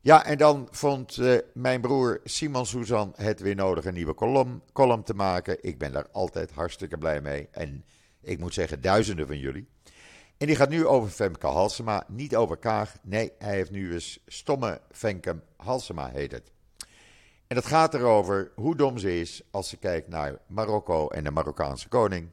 Ja, 0.00 0.24
en 0.24 0.38
dan 0.38 0.68
vond 0.70 1.16
uh, 1.16 1.38
mijn 1.52 1.80
broer 1.80 2.20
Simon 2.24 2.66
Suzan 2.66 3.12
het 3.16 3.40
weer 3.40 3.54
nodig 3.54 3.84
een 3.84 3.94
nieuwe 3.94 4.14
column 4.72 5.04
te 5.04 5.14
maken. 5.14 5.58
Ik 5.60 5.78
ben 5.78 5.92
daar 5.92 6.08
altijd 6.12 6.50
hartstikke 6.50 6.98
blij 6.98 7.20
mee. 7.20 7.48
En 7.50 7.84
ik 8.20 8.38
moet 8.38 8.54
zeggen, 8.54 8.80
duizenden 8.80 9.26
van 9.26 9.38
jullie. 9.38 9.68
En 10.36 10.46
die 10.46 10.56
gaat 10.56 10.68
nu 10.68 10.86
over 10.86 11.10
Femke 11.10 11.46
Halsema, 11.46 12.04
niet 12.08 12.36
over 12.36 12.56
Kaag. 12.56 12.96
Nee, 13.02 13.32
hij 13.38 13.54
heeft 13.54 13.70
nu 13.70 13.92
eens 13.92 14.18
stomme 14.26 14.80
Femke 14.90 15.42
Halsema, 15.56 16.08
heet 16.08 16.32
het. 16.32 16.52
En 17.46 17.56
dat 17.56 17.66
gaat 17.66 17.94
erover 17.94 18.52
hoe 18.54 18.76
dom 18.76 18.98
ze 18.98 19.20
is 19.20 19.42
als 19.50 19.68
ze 19.68 19.76
kijkt 19.76 20.08
naar 20.08 20.38
Marokko 20.46 21.08
en 21.08 21.24
de 21.24 21.30
Marokkaanse 21.30 21.88
koning. 21.88 22.28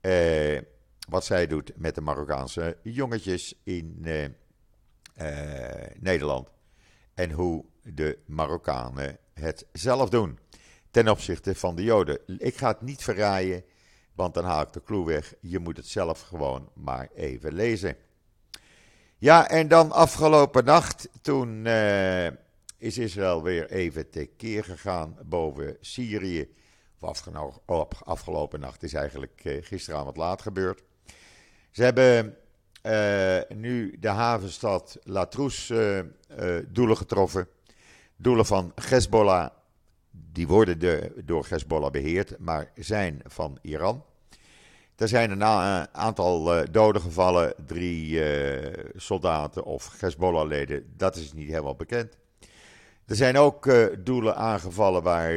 Eh, 0.00 0.60
wat 1.08 1.24
zij 1.24 1.46
doet 1.46 1.72
met 1.76 1.94
de 1.94 2.00
Marokkaanse 2.00 2.76
jongetjes 2.82 3.60
in 3.64 3.98
eh, 4.02 4.24
eh, 5.14 5.90
Nederland. 5.98 6.50
En 7.14 7.30
hoe 7.30 7.64
de 7.82 8.18
Marokkanen 8.26 9.18
het 9.34 9.66
zelf 9.72 10.08
doen 10.08 10.38
ten 10.90 11.08
opzichte 11.08 11.54
van 11.54 11.76
de 11.76 11.82
Joden. 11.82 12.18
Ik 12.38 12.56
ga 12.56 12.68
het 12.68 12.80
niet 12.80 13.02
verraaien, 13.02 13.64
want 14.16 14.34
dan 14.34 14.44
haal 14.44 14.62
ik 14.62 14.72
de 14.72 14.82
clue 14.82 15.04
weg. 15.04 15.34
Je 15.40 15.58
moet 15.58 15.76
het 15.76 15.86
zelf 15.86 16.20
gewoon 16.20 16.70
maar 16.74 17.08
even 17.14 17.52
lezen. 17.52 17.96
Ja, 19.18 19.48
en 19.48 19.68
dan 19.68 19.92
afgelopen 19.92 20.64
nacht, 20.64 21.08
toen 21.22 21.64
uh, 21.64 22.26
is 22.78 22.98
Israël 22.98 23.42
weer 23.42 23.70
even 23.70 24.10
tekeer 24.10 24.64
gegaan 24.64 25.16
boven 25.24 25.76
Syrië. 25.80 26.54
Of 27.00 28.02
afgelopen 28.04 28.60
nacht 28.60 28.82
is 28.82 28.94
eigenlijk 28.94 29.40
uh, 29.44 29.64
gisteravond 29.64 30.16
laat 30.16 30.42
gebeurd. 30.42 30.82
Ze 31.70 31.82
hebben 31.82 32.36
uh, 32.82 33.56
nu 33.58 33.96
de 33.98 34.08
havenstad 34.08 34.98
Latrous 35.02 35.72
doelen 36.68 36.96
getroffen. 36.96 37.48
Doelen 38.16 38.46
van 38.46 38.72
Hezbollah, 38.74 39.50
die 40.32 40.46
worden 40.46 40.78
de, 40.78 41.22
door 41.24 41.46
Hezbollah 41.48 41.90
beheerd, 41.90 42.38
maar 42.38 42.70
zijn 42.74 43.20
van 43.24 43.58
Iran. 43.62 44.04
Er 44.96 45.08
zijn 45.08 45.30
een 45.30 45.44
aantal 45.92 46.64
doden 46.70 47.02
gevallen, 47.02 47.54
drie 47.66 48.20
soldaten 48.94 49.64
of 49.64 50.00
Hezbollah-leden, 50.00 50.92
dat 50.96 51.16
is 51.16 51.32
niet 51.32 51.48
helemaal 51.48 51.76
bekend. 51.76 52.16
Er 53.06 53.16
zijn 53.16 53.36
ook 53.36 53.70
doelen 54.04 54.36
aangevallen 54.36 55.02
waar 55.02 55.32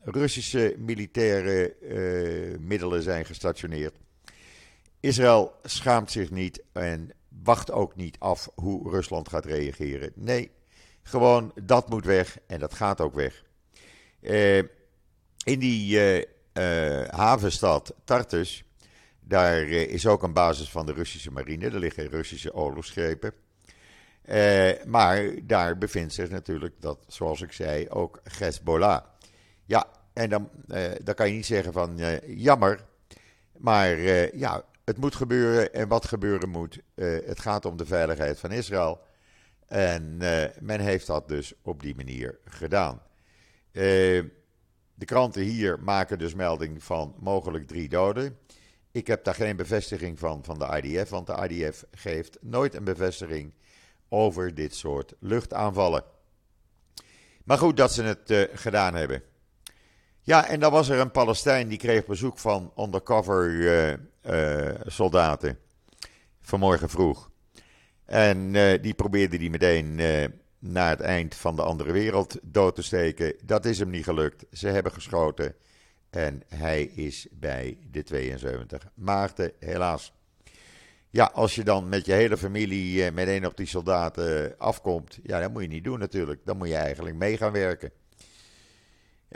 Russische 0.00 0.74
militaire 0.78 1.76
middelen 2.60 3.02
zijn 3.02 3.24
gestationeerd. 3.24 3.94
Israël 5.00 5.52
schaamt 5.62 6.10
zich 6.10 6.30
niet 6.30 6.62
en 6.72 7.10
wacht 7.42 7.70
ook 7.70 7.96
niet 7.96 8.16
af 8.18 8.48
hoe 8.54 8.90
Rusland 8.90 9.28
gaat 9.28 9.44
reageren. 9.44 10.12
Nee, 10.14 10.50
gewoon 11.02 11.52
dat 11.64 11.88
moet 11.88 12.04
weg 12.04 12.38
en 12.46 12.60
dat 12.60 12.74
gaat 12.74 13.00
ook 13.00 13.14
weg. 13.14 13.44
Uh, 14.26 14.58
in 15.44 15.58
die 15.58 15.96
uh, 15.96 16.16
uh, 16.52 17.08
havenstad 17.08 17.94
Tartus, 18.04 18.64
daar 19.20 19.68
is 19.68 20.06
ook 20.06 20.22
een 20.22 20.32
basis 20.32 20.70
van 20.70 20.86
de 20.86 20.92
Russische 20.92 21.30
marine. 21.30 21.66
Er 21.66 21.78
liggen 21.78 22.08
Russische 22.08 22.54
oorlogsschepen. 22.54 23.32
maar 24.86 25.30
daar 25.42 25.78
bevindt 25.78 26.14
zich 26.14 26.30
natuurlijk, 26.30 26.74
dat, 26.80 26.98
zoals 27.08 27.42
ik 27.42 27.52
zei, 27.52 27.88
ook 27.88 28.20
Hezbollah. 28.38 29.04
Ja, 29.64 29.86
en 30.12 30.30
dan, 30.30 30.50
dan 31.02 31.14
kan 31.14 31.28
je 31.28 31.34
niet 31.34 31.46
zeggen 31.46 31.72
van 31.72 32.00
jammer. 32.26 32.84
Maar 33.56 33.98
ja, 34.36 34.64
het 34.86 34.96
moet 34.96 35.14
gebeuren 35.14 35.72
en 35.72 35.88
wat 35.88 36.04
gebeuren 36.04 36.48
moet. 36.48 36.80
Uh, 36.94 37.26
het 37.26 37.40
gaat 37.40 37.64
om 37.64 37.76
de 37.76 37.86
veiligheid 37.86 38.40
van 38.40 38.52
Israël. 38.52 39.00
En 39.66 40.18
uh, 40.22 40.44
men 40.60 40.80
heeft 40.80 41.06
dat 41.06 41.28
dus 41.28 41.54
op 41.62 41.82
die 41.82 41.94
manier 41.94 42.38
gedaan. 42.44 43.02
Uh, 43.76 43.82
de 44.94 45.04
kranten 45.04 45.42
hier 45.42 45.80
maken 45.80 46.18
dus 46.18 46.34
melding 46.34 46.82
van 46.82 47.14
mogelijk 47.18 47.66
drie 47.66 47.88
doden. 47.88 48.38
Ik 48.90 49.06
heb 49.06 49.24
daar 49.24 49.34
geen 49.34 49.56
bevestiging 49.56 50.18
van 50.18 50.44
van 50.44 50.58
de 50.58 50.80
IDF, 50.82 51.08
want 51.08 51.26
de 51.26 51.48
IDF 51.48 51.84
geeft 51.90 52.38
nooit 52.40 52.74
een 52.74 52.84
bevestiging 52.84 53.54
over 54.08 54.54
dit 54.54 54.74
soort 54.74 55.14
luchtaanvallen. 55.18 56.04
Maar 57.44 57.58
goed 57.58 57.76
dat 57.76 57.92
ze 57.92 58.02
het 58.02 58.48
gedaan 58.52 58.94
hebben. 58.94 59.22
Ja, 60.20 60.46
en 60.46 60.60
dan 60.60 60.72
was 60.72 60.88
er 60.88 60.98
een 60.98 61.10
Palestijn 61.10 61.68
die 61.68 61.78
kreeg 61.78 62.06
bezoek 62.06 62.38
van 62.38 62.72
undercover 62.78 63.50
uh, 64.24 64.74
soldaten. 64.86 65.58
Vanmorgen 66.40 66.88
vroeg. 66.88 67.30
En 68.04 68.52
die 68.80 68.94
probeerde 68.94 69.38
die 69.38 69.50
meteen 69.50 70.00
naar 70.58 70.90
het 70.90 71.00
eind 71.00 71.34
van 71.34 71.56
de 71.56 71.62
andere 71.62 71.92
wereld 71.92 72.38
dood 72.42 72.74
te 72.74 72.82
steken. 72.82 73.34
Dat 73.44 73.64
is 73.64 73.78
hem 73.78 73.90
niet 73.90 74.04
gelukt. 74.04 74.44
Ze 74.52 74.68
hebben 74.68 74.92
geschoten. 74.92 75.54
En 76.10 76.42
hij 76.48 76.82
is 76.82 77.26
bij 77.32 77.78
de 77.90 78.02
72 78.02 78.86
maagden, 78.94 79.52
helaas. 79.58 80.12
Ja, 81.10 81.30
als 81.34 81.54
je 81.54 81.64
dan 81.64 81.88
met 81.88 82.06
je 82.06 82.12
hele 82.12 82.36
familie 82.36 83.12
meteen 83.12 83.46
op 83.46 83.56
die 83.56 83.66
soldaten 83.66 84.54
afkomt, 84.58 85.18
ja, 85.22 85.40
dat 85.40 85.52
moet 85.52 85.62
je 85.62 85.68
niet 85.68 85.84
doen 85.84 85.98
natuurlijk. 85.98 86.40
Dan 86.44 86.56
moet 86.56 86.68
je 86.68 86.76
eigenlijk 86.76 87.16
mee 87.16 87.36
gaan 87.36 87.52
werken. 87.52 87.92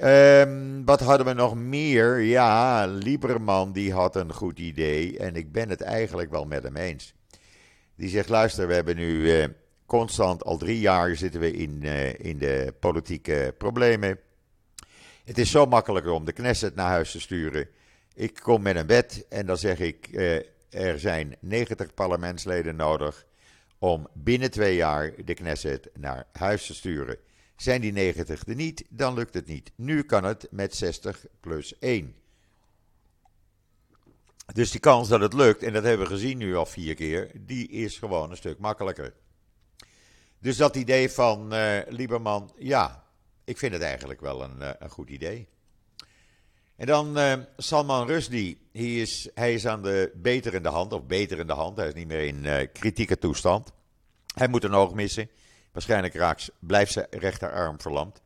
Um, 0.02 0.84
wat 0.84 1.00
hadden 1.00 1.26
we 1.26 1.32
nog 1.32 1.54
meer? 1.54 2.18
Ja, 2.18 2.86
Lieberman 2.86 3.72
die 3.72 3.92
had 3.92 4.16
een 4.16 4.32
goed 4.32 4.58
idee 4.58 5.18
en 5.18 5.36
ik 5.36 5.52
ben 5.52 5.68
het 5.68 5.80
eigenlijk 5.80 6.30
wel 6.30 6.44
met 6.44 6.62
hem 6.62 6.76
eens. 6.76 7.14
Die 7.96 8.08
zegt, 8.08 8.28
luister, 8.28 8.66
we 8.66 8.74
hebben 8.74 8.96
nu 8.96 9.38
uh, 9.38 9.44
constant, 9.90 10.44
al 10.44 10.56
drie 10.56 10.80
jaar 10.80 11.16
zitten 11.16 11.40
we 11.40 11.52
in, 11.52 11.80
uh, 11.82 12.18
in 12.18 12.38
de 12.38 12.74
politieke 12.80 13.54
problemen. 13.58 14.18
Het 15.24 15.38
is 15.38 15.50
zo 15.50 15.66
makkelijker 15.66 16.12
om 16.12 16.24
de 16.24 16.32
Knesset 16.32 16.74
naar 16.74 16.88
huis 16.88 17.10
te 17.10 17.20
sturen. 17.20 17.68
Ik 18.14 18.34
kom 18.34 18.62
met 18.62 18.76
een 18.76 18.86
wet 18.86 19.26
en 19.28 19.46
dan 19.46 19.56
zeg 19.56 19.78
ik, 19.78 20.08
uh, 20.10 20.36
er 20.70 20.98
zijn 20.98 21.36
90 21.40 21.94
parlementsleden 21.94 22.76
nodig 22.76 23.26
om 23.78 24.08
binnen 24.14 24.50
twee 24.50 24.76
jaar 24.76 25.12
de 25.24 25.34
Knesset 25.34 25.90
naar 25.94 26.26
huis 26.32 26.66
te 26.66 26.74
sturen. 26.74 27.16
Zijn 27.56 27.80
die 27.80 27.92
90 27.92 28.46
er 28.46 28.54
niet, 28.54 28.84
dan 28.88 29.14
lukt 29.14 29.34
het 29.34 29.46
niet. 29.46 29.72
Nu 29.74 30.02
kan 30.02 30.24
het 30.24 30.46
met 30.50 30.74
60 30.74 31.24
plus 31.40 31.78
1. 31.78 32.14
Dus 34.52 34.70
die 34.70 34.80
kans 34.80 35.08
dat 35.08 35.20
het 35.20 35.32
lukt, 35.32 35.62
en 35.62 35.72
dat 35.72 35.84
hebben 35.84 36.06
we 36.06 36.12
gezien 36.12 36.38
nu 36.38 36.56
al 36.56 36.66
vier 36.66 36.94
keer, 36.94 37.30
die 37.34 37.68
is 37.68 37.98
gewoon 37.98 38.30
een 38.30 38.36
stuk 38.36 38.58
makkelijker. 38.58 39.12
Dus 40.40 40.56
dat 40.56 40.76
idee 40.76 41.10
van 41.10 41.54
uh, 41.54 41.78
Lieberman, 41.88 42.52
ja, 42.56 43.04
ik 43.44 43.58
vind 43.58 43.72
het 43.72 43.82
eigenlijk 43.82 44.20
wel 44.20 44.42
een, 44.42 44.56
uh, 44.58 44.70
een 44.78 44.90
goed 44.90 45.10
idee. 45.10 45.48
En 46.76 46.86
dan 46.86 47.18
uh, 47.18 47.32
Salman 47.56 48.06
Rushdie, 48.06 48.68
hij 48.72 48.94
is, 48.94 49.28
hij 49.34 49.54
is 49.54 49.66
aan 49.66 49.82
de 49.82 50.12
beterende 50.14 50.68
hand, 50.68 50.92
of 50.92 51.04
beter 51.04 51.38
in 51.38 51.46
de 51.46 51.52
hand, 51.52 51.76
hij 51.76 51.88
is 51.88 51.94
niet 51.94 52.06
meer 52.06 52.24
in 52.24 52.68
kritieke 52.72 53.18
toestand. 53.18 53.72
Hij 54.34 54.48
moet 54.48 54.64
een 54.64 54.74
oog 54.74 54.94
missen. 54.94 55.30
Waarschijnlijk 55.72 56.14
raakt, 56.14 56.50
blijft 56.58 56.92
zijn 56.92 57.06
rechterarm 57.10 57.80
verlamd. 57.80 58.22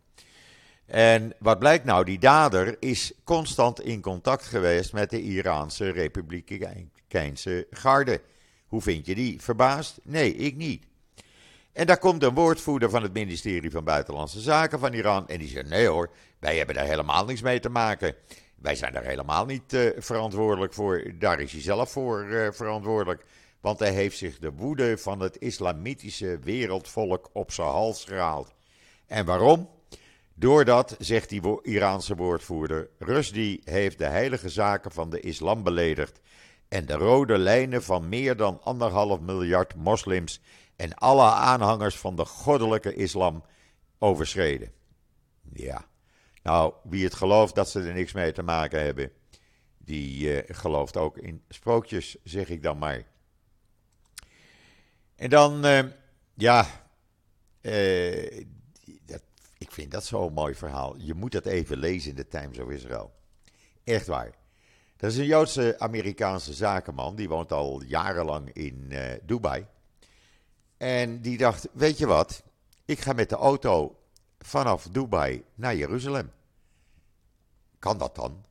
En 0.87 1.33
wat 1.39 1.59
blijkt 1.59 1.85
nou? 1.85 2.05
Die 2.05 2.19
dader 2.19 2.77
is 2.81 3.13
constant 3.25 3.81
in 3.81 4.01
contact 4.01 4.45
geweest 4.45 4.93
met 4.93 5.11
de 5.11 5.23
Iraanse 5.23 5.91
Republikeinse 5.91 7.67
Garde. 7.71 8.21
Hoe 8.67 8.83
vind 8.83 9.07
je 9.07 9.15
die? 9.15 9.41
Verbaasd? 9.41 10.01
Nee, 10.03 10.35
ik 10.35 10.57
niet. 10.57 10.85
En 11.75 11.87
daar 11.87 11.99
komt 11.99 12.23
een 12.23 12.35
woordvoerder 12.35 12.91
van 12.91 13.03
het 13.03 13.13
ministerie 13.13 13.71
van 13.71 13.85
Buitenlandse 13.85 14.41
Zaken 14.41 14.79
van 14.79 14.93
Iran. 14.93 15.29
En 15.29 15.39
die 15.39 15.49
zegt: 15.49 15.69
Nee 15.69 15.87
hoor, 15.87 16.11
wij 16.39 16.57
hebben 16.57 16.75
daar 16.75 16.87
helemaal 16.87 17.25
niks 17.25 17.43
mee 17.43 17.61
te 17.61 17.69
maken. 17.69 18.15
Wij 18.57 18.75
zijn 18.75 18.93
daar 18.93 19.05
helemaal 19.05 19.45
niet 19.45 19.73
uh, 19.73 19.91
verantwoordelijk 19.99 20.73
voor. 20.73 21.05
Daar 21.19 21.41
is 21.41 21.53
hij 21.53 21.61
zelf 21.61 21.91
voor 21.91 22.25
uh, 22.25 22.49
verantwoordelijk. 22.51 23.25
Want 23.61 23.79
hij 23.79 23.93
heeft 23.93 24.17
zich 24.17 24.39
de 24.39 24.53
woede 24.53 24.99
van 24.99 25.21
het 25.21 25.37
islamitische 25.37 26.39
wereldvolk 26.43 27.31
op 27.33 27.53
zijn 27.53 27.69
hals 27.69 28.05
gehaald. 28.05 28.55
En 29.07 29.25
waarom? 29.25 29.69
Doordat, 30.35 30.97
zegt 30.99 31.29
die 31.29 31.63
Iraanse 31.63 32.15
woordvoerder, 32.15 32.89
Rushdie 32.99 33.61
heeft 33.65 33.99
de 33.99 34.07
heilige 34.07 34.49
zaken 34.49 34.91
van 34.91 35.11
de 35.11 35.21
islam 35.21 35.63
beledigd 35.63 36.21
en 36.69 36.87
de 36.87 36.95
rode 36.95 37.39
lijnen 37.39 37.83
van 37.83 38.09
meer 38.09 38.37
dan 38.37 38.61
anderhalf 38.63 39.21
miljard 39.21 39.75
moslims 39.75 40.41
en 40.77 40.95
alle 40.95 41.31
aanhangers 41.31 41.99
van 41.99 42.17
de 42.17 42.25
goddelijke 42.25 42.95
islam 42.95 43.45
overschreden. 43.99 44.73
Ja, 45.53 45.85
nou, 46.43 46.75
wie 46.83 47.05
het 47.05 47.15
gelooft 47.15 47.55
dat 47.55 47.69
ze 47.69 47.81
er 47.81 47.95
niks 47.95 48.13
mee 48.13 48.33
te 48.33 48.43
maken 48.43 48.85
hebben, 48.85 49.13
die 49.79 50.45
uh, 50.45 50.57
gelooft 50.57 50.97
ook 50.97 51.19
in 51.19 51.45
sprookjes, 51.49 52.17
zeg 52.25 52.49
ik 52.49 52.63
dan 52.63 52.79
maar. 52.79 53.05
En 55.17 55.31
dan, 55.31 55.67
uh, 55.67 55.83
ja, 56.35 56.67
uh, 57.61 58.39
ik 59.59 59.71
vind 59.71 59.91
dat 59.91 60.05
zo'n 60.05 60.33
mooi 60.33 60.55
verhaal. 60.55 60.97
Je 60.97 61.15
moet 61.15 61.33
dat 61.33 61.47
even 61.47 61.77
lezen 61.77 62.11
in 62.11 62.17
de 62.17 62.29
Times 62.29 62.59
of 62.59 62.71
Israel. 62.71 63.15
Echt 63.85 64.07
waar. 64.07 64.35
Dat 64.97 65.11
is 65.11 65.19
een 65.19 65.25
Joodse 65.25 65.79
Amerikaanse 65.79 66.53
zakenman. 66.53 67.17
Die 67.17 67.29
woont 67.29 67.53
al 67.53 67.83
jarenlang 67.83 68.53
in 68.53 68.93
Dubai. 69.23 69.67
En 70.77 71.21
die 71.21 71.37
dacht: 71.37 71.69
Weet 71.73 71.99
je 71.99 72.07
wat? 72.07 72.43
Ik 72.85 73.01
ga 73.01 73.13
met 73.13 73.29
de 73.29 73.37
auto 73.37 73.99
vanaf 74.39 74.89
Dubai 74.91 75.45
naar 75.55 75.77
Jeruzalem. 75.77 76.31
Kan 77.79 77.99
dat 77.99 78.15
dan? 78.15 78.45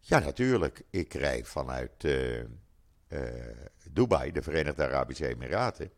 Ja, 0.00 0.18
natuurlijk. 0.18 0.82
Ik 0.90 1.14
rij 1.14 1.44
vanuit 1.44 2.04
uh, 2.04 2.38
uh, 2.38 3.20
Dubai, 3.90 4.32
de 4.32 4.42
Verenigde 4.42 4.82
Arabische 4.82 5.28
Emiraten. 5.28 5.90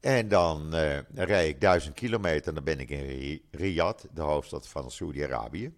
En 0.00 0.28
dan 0.28 0.74
uh, 0.74 0.98
rij 1.14 1.48
ik 1.48 1.60
duizend 1.60 1.94
kilometer, 1.94 2.54
dan 2.54 2.64
ben 2.64 2.80
ik 2.80 2.90
in 2.90 3.42
Riyadh, 3.50 4.04
de 4.12 4.20
hoofdstad 4.20 4.68
van 4.68 4.90
Saudi-Arabië. 4.90 5.72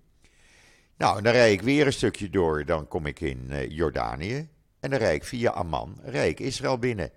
Nou, 0.97 1.17
en 1.17 1.23
dan 1.23 1.33
rij 1.33 1.53
ik 1.53 1.63
weer 1.63 1.87
een 1.87 1.93
stukje 1.93 2.31
door, 2.31 2.65
dan 2.65 2.89
kom 2.89 3.07
ik 3.07 3.21
in 3.21 3.69
Jordanië. 3.69 4.49
En 4.81 4.91
dan 4.91 4.99
rij 4.99 5.15
ik 5.15 5.25
via 5.25 5.51
Amman, 5.51 6.01
rij 6.03 6.29
ik 6.29 6.41
Israël 6.41 6.79
binnen. 6.79 7.11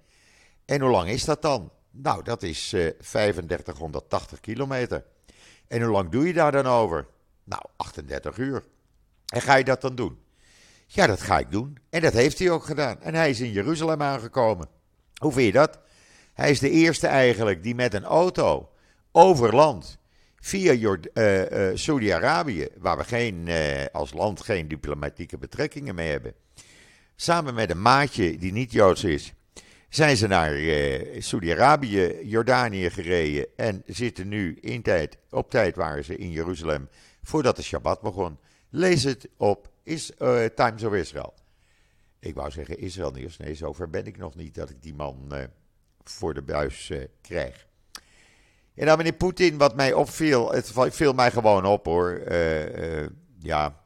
En 0.65 0.81
hoe 0.81 0.91
lang 0.91 1.09
is 1.09 1.25
dat 1.25 1.41
dan? 1.41 1.71
Nou, 1.97 2.23
dat 2.23 2.43
is 2.43 2.73
uh, 2.73 2.87
eh, 2.87 2.93
3580 2.99 4.39
kilometer. 4.39 5.03
En 5.67 5.81
hoe 5.81 5.91
lang 5.91 6.09
doe 6.09 6.27
je 6.27 6.33
daar 6.33 6.51
dan 6.51 6.65
over? 6.65 7.07
Nou, 7.43 7.61
38 7.75 8.37
uur. 8.37 8.63
En 9.33 9.41
ga 9.41 9.55
je 9.55 9.63
dat 9.63 9.81
dan 9.81 9.95
doen? 9.95 10.19
Ja, 10.87 11.07
dat 11.07 11.21
ga 11.21 11.39
ik 11.39 11.51
doen. 11.51 11.77
En 11.89 12.01
dat 12.01 12.13
heeft 12.13 12.39
hij 12.39 12.49
ook 12.49 12.63
gedaan. 12.63 13.01
En 13.01 13.15
hij 13.15 13.29
is 13.29 13.39
in 13.39 13.51
Jeruzalem 13.51 14.01
aangekomen. 14.01 14.67
Hoe 15.15 15.31
vind 15.31 15.45
je 15.45 15.51
dat? 15.51 15.79
Hij 16.33 16.49
is 16.49 16.59
de 16.59 16.69
eerste 16.69 17.07
eigenlijk 17.07 17.63
die 17.63 17.75
met 17.75 17.93
een 17.93 18.03
auto 18.03 18.69
over 19.11 19.55
land 19.55 19.97
via 20.39 20.73
uh, 20.73 21.51
uh, 21.51 21.75
Saudi-Arabië, 21.77 22.67
waar 22.77 22.97
we 22.97 23.03
geen, 23.03 23.49
als 23.91 24.13
land 24.13 24.41
geen 24.41 24.67
diplomatieke 24.67 25.37
betrekkingen 25.37 25.95
mee 25.95 26.09
hebben, 26.09 26.33
samen 27.15 27.53
met 27.53 27.69
een 27.69 27.81
maatje 27.81 28.37
die 28.37 28.51
niet 28.51 28.71
Joods 28.71 29.03
is, 29.03 29.33
zijn 29.95 30.17
ze 30.17 30.27
naar 30.27 30.57
Saudi-Arabië, 31.19 32.19
Jordanië 32.23 32.89
gereden 32.89 33.47
en 33.55 33.83
zitten 33.85 34.27
nu 34.27 34.57
in 34.61 34.81
tijd, 34.81 35.17
op 35.29 35.49
tijd 35.49 35.75
waren 35.75 36.03
ze 36.03 36.17
in 36.17 36.31
Jeruzalem 36.31 36.89
voordat 37.23 37.55
de 37.55 37.61
Shabbat 37.61 38.01
begon. 38.01 38.39
Lees 38.69 39.03
het 39.03 39.29
op 39.37 39.69
is, 39.83 40.11
Times 40.55 40.83
of 40.83 40.93
Israel. 40.93 41.33
Ik 42.19 42.35
wou 42.35 42.51
zeggen 42.51 42.77
Israël 42.77 43.11
nieuws. 43.11 43.37
Nee, 43.37 43.55
zover 43.55 43.89
ben 43.89 44.05
ik 44.05 44.17
nog 44.17 44.35
niet 44.35 44.55
dat 44.55 44.69
ik 44.69 44.81
die 44.81 44.93
man 44.93 45.33
voor 46.03 46.33
de 46.33 46.41
buis 46.41 46.89
uh, 46.89 47.03
krijg. 47.21 47.67
En 48.73 48.85
dan 48.85 48.97
meneer 48.97 49.13
Poetin, 49.13 49.57
wat 49.57 49.75
mij 49.75 49.93
opviel, 49.93 50.51
het 50.51 50.71
viel 50.75 51.13
mij 51.13 51.31
gewoon 51.31 51.65
op 51.65 51.85
hoor. 51.85 52.23
Ja, 53.39 53.81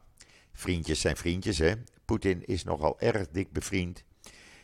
vriendjes 0.52 1.00
zijn 1.00 1.16
vriendjes 1.16 1.58
hè. 1.58 1.72
Poetin 2.04 2.46
is 2.46 2.64
nogal 2.64 3.00
erg 3.00 3.28
dik 3.28 3.52
bevriend 3.52 4.04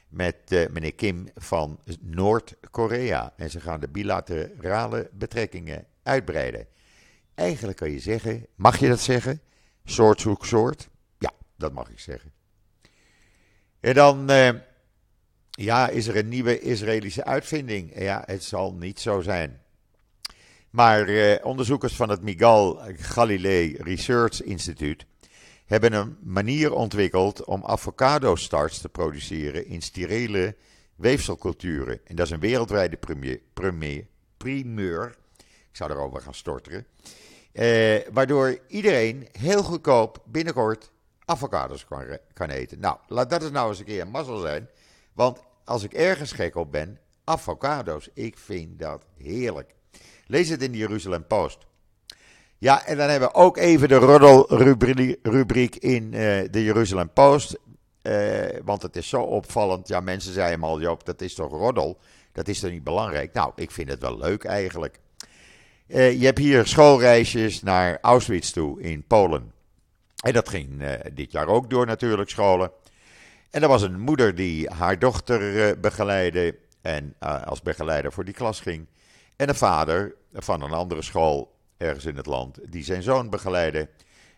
met 0.09 0.69
meneer 0.71 0.95
Kim 0.95 1.29
van 1.35 1.81
Noord-Korea. 2.01 3.33
En 3.37 3.51
ze 3.51 3.61
gaan 3.61 3.81
de 3.81 3.89
bilaterale 3.89 5.11
betrekkingen 5.13 5.87
uitbreiden. 6.03 6.67
Eigenlijk 7.35 7.79
kan 7.79 7.91
je 7.91 8.01
zeggen, 8.01 8.47
mag 8.55 8.79
je 8.79 8.89
dat 8.89 9.01
zeggen? 9.01 9.41
Soort 9.85 10.21
zoek 10.21 10.47
soort? 10.47 10.89
Ja, 11.19 11.31
dat 11.57 11.73
mag 11.73 11.91
ik 11.91 11.99
zeggen. 11.99 12.33
En 13.81 13.95
dan 13.95 14.29
ja, 15.57 15.89
is 15.89 16.07
er 16.07 16.17
een 16.17 16.29
nieuwe 16.29 16.61
Israëlische 16.61 17.25
uitvinding? 17.25 18.01
Ja, 18.01 18.23
het 18.27 18.45
zal 18.45 18.75
niet 18.75 19.01
zo 19.01 19.21
zijn. 19.21 19.61
Maar 20.71 21.09
eh, 21.09 21.45
onderzoekers 21.45 21.95
van 21.95 22.09
het 22.09 22.23
Migal 22.23 22.81
Galilei 22.97 23.77
Research 23.77 24.43
Institute 24.43 25.05
hebben 25.67 25.93
een 25.93 26.17
manier 26.23 26.73
ontwikkeld 26.73 27.45
om 27.45 27.65
avocado-starch 27.65 28.73
te 28.73 28.89
produceren 28.89 29.67
in 29.67 29.83
steriele 29.83 30.57
weefselculturen. 30.97 32.01
En 32.05 32.17
dat 32.17 32.27
is 32.27 32.33
een 32.33 32.41
wereldwijde 32.41 32.97
premier, 33.53 34.07
primeur. 34.37 35.17
Ik 35.71 35.77
zou 35.77 35.91
erover 35.91 36.21
gaan 36.21 36.35
storteren. 36.35 36.87
Eh, 37.53 37.99
waardoor 38.13 38.59
iedereen 38.69 39.29
heel 39.33 39.63
goedkoop 39.63 40.23
binnenkort 40.25 40.91
avocados 41.25 41.85
kan, 41.85 42.19
kan 42.33 42.51
eten. 42.51 42.81
Nou, 42.81 42.99
laat 43.07 43.31
dat 43.31 43.53
nou 43.53 43.69
eens 43.69 43.79
een 43.79 43.85
keer 43.85 44.01
een 44.01 44.11
mazzel 44.11 44.39
zijn. 44.39 44.69
Want 45.13 45.43
als 45.65 45.83
ik 45.83 45.93
ergens 45.93 46.33
gek 46.33 46.57
op 46.57 46.73
ben, 46.73 46.99
avocado's. 47.27 48.09
Ik 48.15 48.39
vind 48.39 48.79
dat 48.79 49.05
heerlijk. 49.17 49.75
Lees 50.27 50.49
het 50.49 50.63
in 50.63 50.73
de 50.73 50.79
Jeruzalem 50.79 51.27
Post. 51.27 51.67
Ja, 52.67 52.87
en 52.87 52.97
dan 52.97 53.09
hebben 53.09 53.29
we 53.29 53.35
ook 53.35 53.57
even 53.57 53.89
de 53.89 53.95
roddelrubriek 53.95 55.77
in 55.77 56.05
uh, 56.05 56.11
de 56.51 56.65
Jeruzalem 56.65 57.11
Post. 57.13 57.59
Uh, 58.03 58.45
want 58.65 58.83
het 58.83 58.97
is 58.97 59.09
zo 59.09 59.23
opvallend. 59.23 59.89
Ja, 59.89 60.01
mensen 60.01 60.33
zeiden 60.33 60.63
al, 60.63 60.81
Joop, 60.81 61.05
dat 61.05 61.21
is 61.21 61.35
toch 61.35 61.51
roddel? 61.51 61.99
Dat 62.33 62.49
is 62.49 62.61
toch 62.61 62.71
niet 62.71 62.85
belangrijk? 62.85 63.33
Nou, 63.33 63.53
ik 63.55 63.71
vind 63.71 63.89
het 63.89 64.01
wel 64.01 64.19
leuk 64.19 64.45
eigenlijk. 64.45 64.99
Uh, 65.87 66.21
je 66.21 66.25
hebt 66.25 66.39
hier 66.39 66.67
schoolreisjes 66.67 67.63
naar 67.63 67.99
Auschwitz 68.01 68.51
toe 68.51 68.81
in 68.81 69.05
Polen. 69.07 69.53
En 70.25 70.33
dat 70.33 70.49
ging 70.49 70.83
dit 71.13 71.33
jaar 71.33 71.47
ook 71.47 71.71
door 71.71 71.87
natuurlijk, 71.87 72.31
scholen. 72.31 72.71
En 73.51 73.63
er 73.63 73.69
was 73.69 73.83
een 73.83 74.01
moeder 74.01 74.35
die 74.35 74.71
haar 74.71 74.99
dochter 74.99 75.81
begeleidde 75.81 76.59
en 76.83 77.15
als 77.45 77.63
begeleider 77.63 78.13
voor 78.13 78.25
die 78.25 78.35
klas 78.35 78.61
ging. 78.61 78.87
En 79.37 79.49
een 79.49 79.55
vader 79.55 80.15
van 80.33 80.63
een 80.63 80.73
andere 80.73 81.03
school 81.03 81.55
ergens 81.77 82.05
in 82.05 82.17
het 82.17 82.27
land 82.27 82.59
die 82.71 82.85
zijn 82.85 83.03
zoon 83.03 83.31
begeleidde 83.31 83.89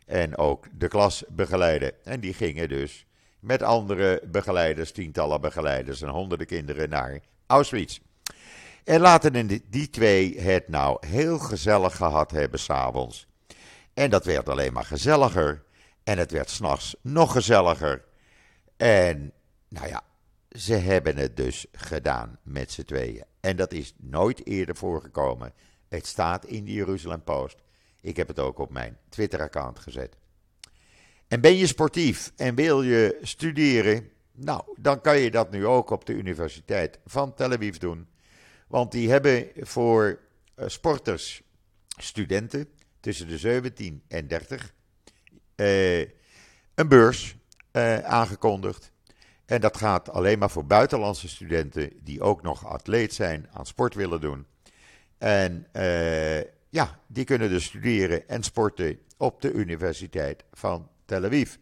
en 0.07 0.39
ook 0.39 0.67
de 0.73 0.89
klas 0.89 1.25
begeleidde. 1.29 1.95
En 2.05 2.21
die 2.21 2.35
gingen 2.35 2.69
dus 2.69 3.07
met 3.41 3.63
andere 3.63 4.23
begeleiders, 4.27 4.93
tientallen 4.93 5.41
begeleiders 5.41 6.03
en 6.03 6.09
honderden 6.09 6.47
kinderen 6.47 6.89
naar 6.89 7.21
Auschwitz. 7.47 7.99
En 8.85 9.01
laten 9.01 9.63
die, 9.71 9.91
twee 9.91 10.41
het 10.41 10.69
nou 10.69 11.07
heel 11.07 11.39
gezellig 11.39 11.97
gehad 11.97 12.31
hebben 12.31 12.59
s'avonds. 12.59 13.27
En 13.95 14.11
dat 14.11 14.25
werd 14.25 14.49
alleen 14.49 14.73
maar 14.73 14.85
gezelliger. 14.85 15.63
En 16.05 16.19
het 16.19 16.31
werd 16.31 16.51
s'nachts 16.51 16.97
nog 17.03 17.33
gezelliger. 17.33 18.05
En 18.77 19.33
nou 19.69 19.89
ja, 19.89 20.03
ze 20.51 20.75
hebben 20.75 21.17
het 21.17 21.37
dus 21.37 21.67
gedaan 21.73 22.39
met 22.43 22.73
z'n 22.73 22.83
tweeën. 22.83 23.25
En 23.41 23.57
dat 23.57 23.73
is 23.73 23.95
nooit 23.97 24.47
eerder 24.47 24.77
voorgekomen. 24.77 25.53
Het 25.89 26.07
staat 26.07 26.45
in 26.45 26.65
de 26.65 26.73
Jeruzalem 26.73 27.23
Post. 27.23 27.57
Ik 28.01 28.17
heb 28.17 28.29
het 28.29 28.39
ook 28.39 28.59
op 28.59 28.71
mijn 28.71 28.99
Twitter-account 29.09 29.79
gezet. 29.79 30.17
En 31.29 31.41
ben 31.41 31.57
je 31.57 31.67
sportief 31.67 32.33
en 32.37 32.55
wil 32.55 32.83
je 32.83 33.19
studeren? 33.23 34.11
Nou, 34.33 34.63
dan 34.77 35.01
kan 35.01 35.19
je 35.19 35.31
dat 35.31 35.51
nu 35.51 35.67
ook 35.67 35.91
op 35.91 36.07
de 36.07 36.13
Universiteit 36.13 36.99
van 37.07 37.35
Tel 37.35 37.53
Aviv 37.53 37.77
doen. 37.77 38.09
Want 38.69 38.93
die 38.93 39.11
hebben 39.11 39.49
voor 39.57 40.21
uh, 40.57 40.69
sporters, 40.69 41.43
studenten 41.89 42.69
tussen 43.01 43.29
de 43.29 43.39
17 43.39 44.03
en 44.09 44.29
30, 44.29 44.75
uh, 45.57 45.99
een 46.75 46.89
beurs 46.89 47.37
uh, 47.73 47.99
aangekondigd. 47.99 48.93
En 49.47 49.61
dat 49.61 49.77
gaat 49.77 50.11
alleen 50.11 50.39
maar 50.39 50.51
voor 50.51 50.67
buitenlandse 50.67 51.29
studenten 51.29 51.93
die 52.03 52.23
ook 52.23 52.43
nog 52.43 52.67
atleet 52.67 53.15
zijn, 53.15 53.49
aan 53.53 53.67
sport 53.67 53.95
willen 53.95 54.21
doen. 54.21 54.47
En 55.19 55.67
ja, 56.69 57.01
die 57.07 57.25
kunnen 57.25 57.49
dus 57.49 57.65
studeren 57.65 58.29
en 58.29 58.43
sporten 58.43 58.99
op 59.17 59.41
de 59.41 59.53
Universiteit 59.53 60.45
van 60.53 60.89
Tel 61.05 61.25
Aviv. 61.25 61.55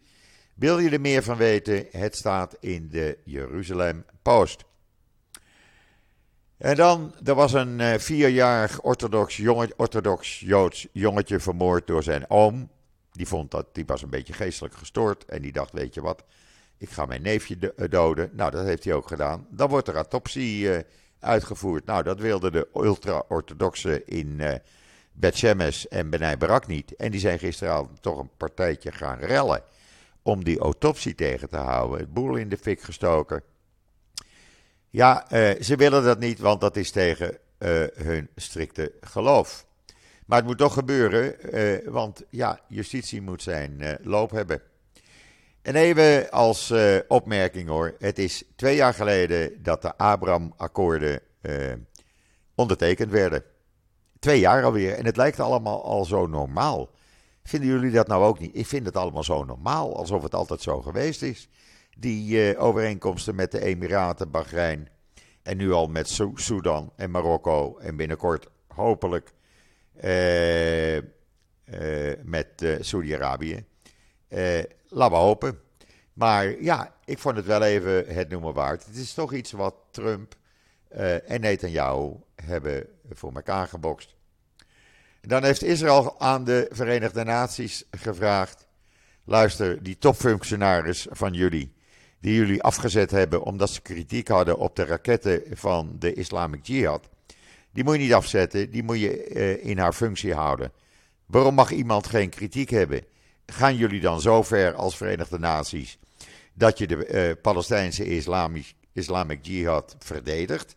Wil 0.53 0.79
je 0.79 0.89
er 0.89 1.01
meer 1.01 1.23
van 1.23 1.37
weten? 1.37 1.87
Het 1.91 2.15
staat 2.15 2.57
in 2.59 2.89
de 2.89 3.17
Jeruzalem 3.23 4.05
Post. 4.21 4.65
En 6.57 6.75
dan, 6.75 7.15
er 7.23 7.35
was 7.35 7.53
een 7.53 7.79
uh, 7.79 7.93
vierjarig 7.93 8.81
orthodox, 8.81 9.41
orthodox 9.75 10.39
Joods 10.39 10.87
jongetje 10.91 11.39
vermoord 11.39 11.87
door 11.87 12.03
zijn 12.03 12.29
oom. 12.29 12.69
Die 13.11 13.27
vond 13.27 13.51
dat, 13.51 13.67
die 13.71 13.85
was 13.85 14.01
een 14.01 14.09
beetje 14.09 14.33
geestelijk 14.33 14.75
gestoord 14.75 15.25
en 15.25 15.41
die 15.41 15.51
dacht, 15.51 15.71
weet 15.71 15.93
je 15.93 16.01
wat, 16.01 16.23
ik 16.77 16.89
ga 16.89 17.05
mijn 17.05 17.21
neefje 17.21 17.73
eh, 17.73 17.89
doden. 17.89 18.29
Nou, 18.33 18.51
dat 18.51 18.65
heeft 18.65 18.83
hij 18.83 18.93
ook 18.93 19.07
gedaan. 19.07 19.47
Dan 19.49 19.69
wordt 19.69 19.87
er 19.87 19.95
autopsie 19.95 20.63
uh, 20.63 20.77
uitgevoerd. 21.19 21.85
Nou, 21.85 22.03
dat 22.03 22.19
wilden 22.19 22.51
de 22.51 22.67
ultra-orthodoxen 22.75 24.07
in 24.07 24.39
uh, 24.39 24.53
en 25.89 26.09
Benai 26.09 26.37
Barak 26.37 26.67
niet. 26.67 26.95
En 26.95 27.11
die 27.11 27.19
zijn 27.19 27.39
gisteravond 27.39 28.01
toch 28.01 28.19
een 28.19 28.29
partijtje 28.37 28.91
gaan 28.91 29.19
rellen 29.19 29.63
om 30.21 30.43
die 30.43 30.59
autopsie 30.59 31.15
tegen 31.15 31.49
te 31.49 31.57
houden. 31.57 31.99
Het 31.99 32.13
boel 32.13 32.35
in 32.35 32.49
de 32.49 32.57
fik 32.57 32.81
gestoken. 32.81 33.43
Ja, 34.89 35.31
uh, 35.31 35.61
ze 35.61 35.75
willen 35.75 36.03
dat 36.03 36.19
niet, 36.19 36.39
want 36.39 36.61
dat 36.61 36.75
is 36.75 36.91
tegen 36.91 37.37
uh, 37.59 37.83
hun 37.93 38.29
strikte 38.35 38.91
geloof. 39.01 39.65
Maar 40.25 40.37
het 40.37 40.47
moet 40.47 40.57
toch 40.57 40.73
gebeuren, 40.73 41.35
want 41.91 42.23
ja, 42.29 42.59
justitie 42.67 43.21
moet 43.21 43.41
zijn 43.41 43.97
loop 44.01 44.31
hebben. 44.31 44.61
En 45.67 45.75
even 45.75 46.29
als 46.31 46.73
opmerking 47.07 47.69
hoor, 47.69 47.95
het 47.99 48.19
is 48.19 48.43
twee 48.55 48.75
jaar 48.75 48.93
geleden 48.93 49.63
dat 49.63 49.81
de 49.81 49.97
Abraham-akkoorden 49.97 51.21
ondertekend 52.55 53.11
werden. 53.11 53.43
Twee 54.19 54.39
jaar 54.39 54.63
alweer 54.63 54.93
en 54.93 55.05
het 55.05 55.17
lijkt 55.17 55.39
allemaal 55.39 55.83
al 55.83 56.05
zo 56.05 56.27
normaal. 56.27 56.89
Vinden 57.43 57.69
jullie 57.69 57.91
dat 57.91 58.07
nou 58.07 58.23
ook 58.23 58.39
niet? 58.39 58.55
Ik 58.55 58.65
vind 58.65 58.85
het 58.85 58.95
allemaal 58.97 59.23
zo 59.23 59.43
normaal, 59.43 59.97
alsof 59.97 60.23
het 60.23 60.35
altijd 60.35 60.61
zo 60.61 60.81
geweest 60.81 61.21
is. 61.21 61.49
Die 61.97 62.53
uh, 62.53 62.63
overeenkomsten 62.63 63.35
met 63.35 63.51
de 63.51 63.61
Emiraten, 63.61 64.31
Bahrein 64.31 64.89
en 65.43 65.57
nu 65.57 65.71
al 65.71 65.87
met 65.87 66.19
Sudan 66.33 66.91
en 66.95 67.11
Marokko 67.11 67.77
en 67.77 67.95
binnenkort 67.95 68.49
hopelijk 68.67 69.33
met 72.23 72.77
Saudi-Arabië. 72.79 73.65
Laten 74.87 75.17
we 75.17 75.23
hopen. 75.23 75.59
Maar 76.13 76.61
ja, 76.61 76.95
ik 77.05 77.19
vond 77.19 77.35
het 77.35 77.45
wel 77.45 77.61
even 77.61 78.15
het 78.15 78.29
noemen 78.29 78.53
waard. 78.53 78.85
Het 78.85 78.95
is 78.95 79.13
toch 79.13 79.33
iets 79.33 79.51
wat 79.51 79.75
Trump 79.91 80.35
en 81.25 81.41
Netanyahu 81.41 82.13
hebben 82.35 82.87
voor 83.13 83.33
elkaar 83.33 83.67
gebokst. 83.67 84.15
Dan 85.21 85.43
heeft 85.43 85.63
Israël 85.63 86.19
aan 86.19 86.43
de 86.43 86.67
Verenigde 86.71 87.23
Naties 87.23 87.83
gevraagd: 87.91 88.67
luister, 89.23 89.83
die 89.83 89.97
topfunctionaris 89.97 91.07
van 91.09 91.33
jullie, 91.33 91.73
die 92.19 92.33
jullie 92.33 92.63
afgezet 92.63 93.11
hebben 93.11 93.43
omdat 93.43 93.69
ze 93.69 93.81
kritiek 93.81 94.27
hadden 94.27 94.57
op 94.57 94.75
de 94.75 94.85
raketten 94.85 95.41
van 95.51 95.95
de 95.99 96.13
Islamic 96.13 96.65
Jihad, 96.65 97.09
die 97.71 97.83
moet 97.83 97.95
je 97.95 98.01
niet 98.01 98.13
afzetten, 98.13 98.71
die 98.71 98.83
moet 98.83 98.99
je 98.99 99.29
uh, 99.29 99.65
in 99.65 99.77
haar 99.77 99.93
functie 99.93 100.33
houden. 100.33 100.71
Waarom 101.25 101.55
mag 101.55 101.71
iemand 101.71 102.07
geen 102.07 102.29
kritiek 102.29 102.69
hebben? 102.69 103.05
Gaan 103.53 103.75
jullie 103.75 104.01
dan 104.01 104.21
zo 104.21 104.43
ver 104.43 104.73
als 104.73 104.97
Verenigde 104.97 105.39
Naties 105.39 105.97
dat 106.53 106.77
je 106.77 106.87
de 106.87 107.07
uh, 107.07 107.41
Palestijnse 107.41 108.05
Islamic, 108.05 108.73
Islamic 108.93 109.45
Jihad 109.45 109.95
verdedigt? 109.99 110.75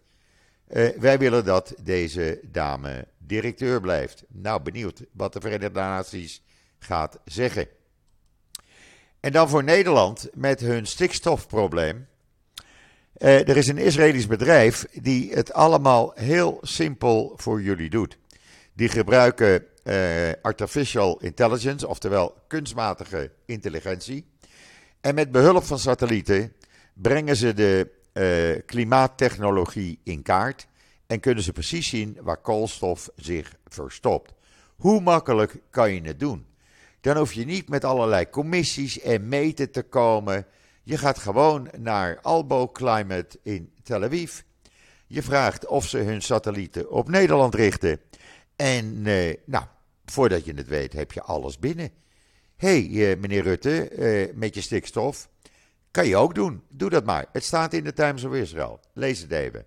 Uh, 0.69 0.89
wij 0.99 1.19
willen 1.19 1.45
dat 1.45 1.75
deze 1.83 2.41
dame 2.43 3.07
directeur 3.19 3.81
blijft. 3.81 4.25
Nou, 4.29 4.63
benieuwd 4.63 5.03
wat 5.13 5.33
de 5.33 5.41
Verenigde 5.41 5.81
Naties 5.81 6.43
gaat 6.79 7.19
zeggen. 7.25 7.69
En 9.21 9.33
dan 9.33 9.49
voor 9.49 9.65
Nederland 9.65 10.29
met 10.35 10.61
hun 10.61 10.87
stikstofprobleem. 10.87 12.07
Uh, 13.19 13.49
er 13.49 13.57
is 13.57 13.69
een 13.69 13.79
Israëlisch 13.79 14.27
bedrijf 14.27 14.87
die 14.93 15.33
het 15.33 15.53
allemaal 15.53 16.13
heel 16.15 16.59
simpel 16.63 17.33
voor 17.37 17.63
jullie 17.63 17.91
doet. 17.91 18.19
Die 18.73 18.89
gebruiken 18.89 19.65
uh, 19.91 20.33
artificial 20.43 21.19
intelligence, 21.21 21.89
oftewel 21.89 22.35
kunstmatige 22.47 23.31
intelligentie. 23.47 24.27
En 25.01 25.15
met 25.15 25.31
behulp 25.31 25.65
van 25.65 25.79
satellieten 25.79 26.53
brengen 26.95 27.37
ze 27.37 27.55
de 27.55 27.91
uh, 28.13 28.63
klimaattechnologie 28.67 30.01
in 30.05 30.23
kaart 30.23 30.67
en 31.07 31.21
kunnen 31.21 31.45
ze 31.45 31.53
precies 31.53 31.89
zien 31.89 32.19
waar 32.21 32.37
koolstof 32.37 33.11
zich 33.17 33.55
verstopt. 33.69 34.33
Hoe 34.77 35.01
makkelijk 35.01 35.57
kan 35.71 35.93
je 35.95 36.01
het 36.01 36.21
doen? 36.21 36.47
Dan 37.01 37.17
hoef 37.17 37.33
je 37.33 37.45
niet 37.45 37.69
met 37.69 37.85
allerlei 37.85 38.31
commissies 38.31 39.01
en 39.01 39.29
meten 39.29 39.71
te 39.71 39.83
komen. 39.83 40.47
Je 40.83 40.99
gaat 40.99 41.19
gewoon 41.19 41.69
naar 41.79 42.19
Albo 42.23 42.69
Climate 42.69 43.39
in 43.43 43.73
Tel 43.83 44.03
Aviv. 44.03 44.41
Je 45.07 45.23
vraagt 45.23 45.67
of 45.67 45.89
ze 45.89 45.99
hun 45.99 46.23
satellieten 46.23 46.91
op 46.91 47.09
Nederland 47.09 47.55
richten. 47.55 48.01
En 48.57 49.07
eh, 49.07 49.37
nou, 49.45 49.65
voordat 50.11 50.45
je 50.45 50.55
het 50.55 50.69
weet, 50.69 50.93
heb 50.93 51.13
je 51.13 51.23
alles 51.23 51.59
binnen. 51.59 51.91
Hé, 52.57 52.87
hey, 52.87 53.11
eh, 53.11 53.19
meneer 53.19 53.43
Rutte, 53.43 53.89
eh, 53.89 54.35
met 54.35 54.55
je 54.55 54.61
stikstof. 54.61 55.29
Kan 55.91 56.07
je 56.07 56.17
ook 56.17 56.35
doen. 56.35 56.63
Doe 56.69 56.91
dat 56.91 57.05
maar. 57.05 57.27
Het 57.33 57.45
staat 57.45 57.73
in 57.73 57.85
de 57.85 57.93
Times 57.93 58.25
of 58.25 58.35
Israel. 58.35 58.81
Lees 58.93 59.21
het 59.21 59.33
even. 59.33 59.65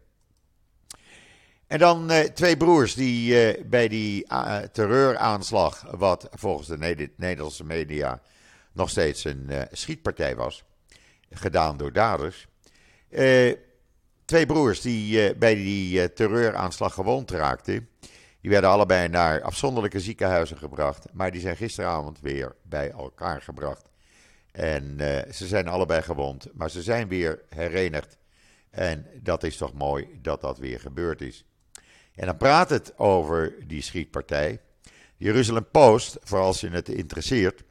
En 1.67 1.79
dan 1.79 2.11
uh, 2.11 2.19
twee 2.19 2.57
broers 2.57 2.93
die 2.93 3.63
bij 3.65 3.87
die 3.87 4.25
terreuraanslag, 4.71 5.85
wat 5.91 6.27
volgens 6.31 6.67
de 6.67 7.07
Nederlandse 7.17 7.63
media 7.63 8.21
nog 8.73 8.89
steeds 8.89 9.23
een 9.23 9.49
schietpartij 9.71 10.35
was, 10.35 10.63
gedaan 11.29 11.77
door 11.77 11.93
daders. 11.93 12.47
twee 14.25 14.45
broers 14.45 14.81
die 14.81 15.35
bij 15.35 15.55
die 15.55 16.13
terreuraanslag 16.13 16.93
gewond 16.93 17.31
raakten, 17.31 17.89
die 18.43 18.51
werden 18.51 18.69
allebei 18.69 19.07
naar 19.07 19.41
afzonderlijke 19.41 19.99
ziekenhuizen 19.99 20.57
gebracht, 20.57 21.05
maar 21.13 21.31
die 21.31 21.41
zijn 21.41 21.57
gisteravond 21.57 22.19
weer 22.21 22.55
bij 22.61 22.91
elkaar 22.91 23.41
gebracht. 23.41 23.89
En 24.51 24.97
ze 25.31 25.47
zijn 25.47 25.67
allebei 25.67 26.01
gewond, 26.01 26.47
maar 26.53 26.69
ze 26.69 26.81
zijn 26.81 27.07
weer 27.07 27.41
herenigd. 27.49 28.17
En 28.69 29.05
dat 29.21 29.43
is 29.43 29.57
toch 29.57 29.73
mooi 29.73 30.19
dat 30.21 30.41
dat 30.41 30.57
weer 30.57 30.79
gebeurd 30.79 31.21
is. 31.21 31.45
En 32.15 32.25
dan 32.25 32.37
praat 32.37 32.69
het 32.69 32.97
over 32.97 33.55
die 33.67 33.81
schietpartij. 33.81 34.61
Jeruzalem 35.17 35.67
Post, 35.71 36.17
voor 36.23 36.39
als 36.39 36.61
je 36.61 36.69
het 36.69 36.89
interesseert, 36.89 37.63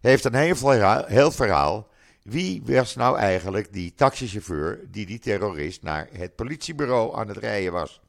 heeft 0.00 0.24
een 0.24 0.34
heel 0.34 0.56
verhaal, 0.56 1.04
heel 1.04 1.30
verhaal. 1.30 1.88
Wie 2.22 2.62
was 2.64 2.94
nou 2.94 3.18
eigenlijk 3.18 3.72
die 3.72 3.94
taxichauffeur 3.94 4.80
die 4.90 5.06
die 5.06 5.18
terrorist 5.18 5.82
naar 5.82 6.08
het 6.12 6.34
politiebureau 6.36 7.16
aan 7.16 7.28
het 7.28 7.36
rijden 7.36 7.72
was? 7.72 8.00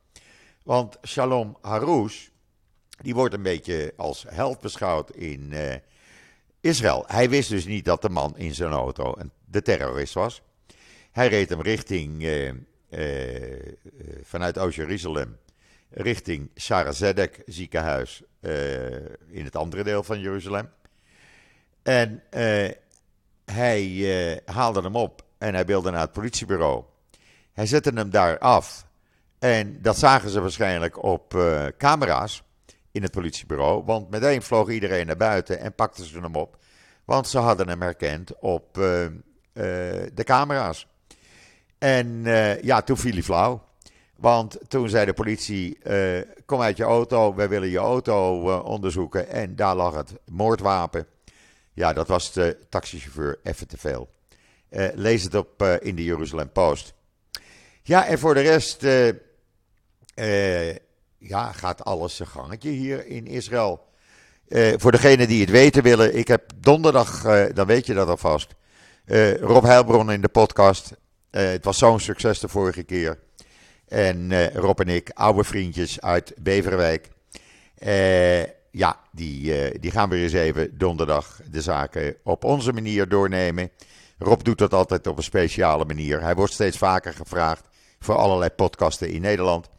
Want 0.69 0.97
Shalom 1.07 1.57
Haroush, 1.61 2.27
die 3.01 3.13
wordt 3.13 3.33
een 3.33 3.41
beetje 3.41 3.93
als 3.97 4.25
held 4.27 4.59
beschouwd 4.59 5.11
in 5.11 5.49
uh, 5.51 5.73
Israël. 6.61 7.03
Hij 7.07 7.29
wist 7.29 7.49
dus 7.49 7.65
niet 7.65 7.85
dat 7.85 8.01
de 8.01 8.09
man 8.09 8.37
in 8.37 8.53
zijn 8.55 8.71
auto 8.71 9.15
de 9.45 9.61
terrorist 9.61 10.13
was. 10.13 10.41
Hij 11.11 11.27
reed 11.27 11.49
hem 11.49 11.61
richting, 11.61 12.21
uh, 12.21 12.51
uh, 12.89 13.73
vanuit 14.23 14.57
Oost-Jeruzalem 14.57 15.37
richting 15.89 16.49
Sarah 16.55 16.93
Zedek 16.93 17.41
ziekenhuis 17.45 18.23
in 19.27 19.43
het 19.43 19.55
andere 19.55 19.83
deel 19.83 20.03
van 20.03 20.19
Jeruzalem. 20.19 20.69
En 21.83 22.23
hij 23.45 24.41
haalde 24.45 24.81
hem 24.81 24.95
op 24.95 25.25
en 25.37 25.53
hij 25.53 25.65
wilde 25.65 25.91
naar 25.91 26.01
het 26.01 26.11
politiebureau. 26.11 26.83
Hij 27.53 27.65
zette 27.65 27.91
hem 27.93 28.09
daar 28.09 28.37
af. 28.37 28.87
En 29.39 29.81
dat 29.81 29.97
zagen 29.97 30.29
ze 30.29 30.41
waarschijnlijk 30.41 31.03
op 31.03 31.43
camera's 31.77 32.43
in 32.91 33.01
het 33.01 33.11
politiebureau. 33.11 33.83
Want 33.85 34.09
meteen 34.09 34.41
vloog 34.41 34.69
iedereen 34.69 35.05
naar 35.05 35.17
buiten 35.17 35.59
en 35.59 35.75
pakten 35.75 36.05
ze 36.05 36.19
hem 36.19 36.35
op. 36.35 36.57
Want 37.05 37.27
ze 37.27 37.37
hadden 37.37 37.67
hem 37.67 37.81
herkend 37.81 38.39
op 38.39 38.73
de 40.13 40.23
camera's. 40.23 40.87
En 41.77 42.23
ja, 42.61 42.81
toen 42.81 42.97
viel 42.97 43.13
hij 43.13 43.23
flauw. 43.23 43.63
Want 44.15 44.57
toen 44.67 44.89
zei 44.89 45.05
de 45.05 45.13
politie: 45.13 45.77
Kom 46.45 46.61
uit 46.61 46.77
je 46.77 46.83
auto, 46.83 47.35
wij 47.35 47.49
willen 47.49 47.69
je 47.69 47.77
auto 47.77 48.41
onderzoeken. 48.61 49.27
En 49.27 49.55
daar 49.55 49.75
lag 49.75 49.95
het 49.95 50.13
moordwapen. 50.25 51.07
Ja, 51.73 51.93
dat 51.93 52.07
was 52.07 52.33
de 52.33 52.57
taxichauffeur 52.69 53.39
even 53.43 53.67
te 53.67 53.77
veel. 53.77 54.09
lees 54.93 55.23
het 55.23 55.35
op 55.35 55.63
in 55.63 55.95
de 55.95 56.03
Jeruzalem 56.03 56.51
Post. 56.51 56.93
Ja, 57.81 58.05
en 58.05 58.19
voor 58.19 58.33
de 58.33 58.41
rest 58.41 58.85
ja, 61.17 61.51
gaat 61.51 61.83
alles 61.83 62.15
zijn 62.15 62.29
gangetje 62.29 62.69
hier 62.69 63.07
in 63.07 63.27
Israël. 63.27 63.85
voor 64.77 64.91
degenen 64.91 65.27
die 65.27 65.41
het 65.41 65.49
weten 65.49 65.83
willen, 65.83 66.17
ik 66.17 66.27
heb 66.27 66.51
donderdag, 66.55 67.21
dan 67.53 67.67
weet 67.67 67.85
je 67.85 67.93
dat 67.93 68.07
alvast, 68.07 68.55
Rob 69.39 69.63
Heilbron 69.63 70.11
in 70.11 70.21
de 70.21 70.27
podcast. 70.27 70.93
het 71.29 71.65
was 71.65 71.77
zo'n 71.77 71.99
succes 71.99 72.39
de 72.39 72.47
vorige 72.47 72.83
keer. 72.83 73.19
En 73.87 74.51
Rob 74.53 74.79
en 74.79 74.87
ik, 74.87 75.11
oude 75.13 75.43
vriendjes 75.43 76.01
uit 76.01 76.33
Beverwijk. 76.37 77.09
Ja, 78.71 78.99
die, 79.11 79.79
die 79.79 79.91
gaan 79.91 80.09
weer 80.09 80.23
eens 80.23 80.33
even 80.33 80.77
donderdag 80.77 81.39
de 81.51 81.61
zaken 81.61 82.15
op 82.23 82.43
onze 82.43 82.73
manier 82.73 83.09
doornemen. 83.09 83.71
Rob 84.17 84.43
doet 84.43 84.57
dat 84.57 84.73
altijd 84.73 85.07
op 85.07 85.17
een 85.17 85.23
speciale 85.23 85.85
manier. 85.85 86.21
Hij 86.21 86.35
wordt 86.35 86.53
steeds 86.53 86.77
vaker 86.77 87.13
gevraagd 87.13 87.67
voor 87.99 88.15
allerlei 88.15 88.49
podcasten 88.49 89.09
in 89.09 89.21
Nederland. 89.21 89.69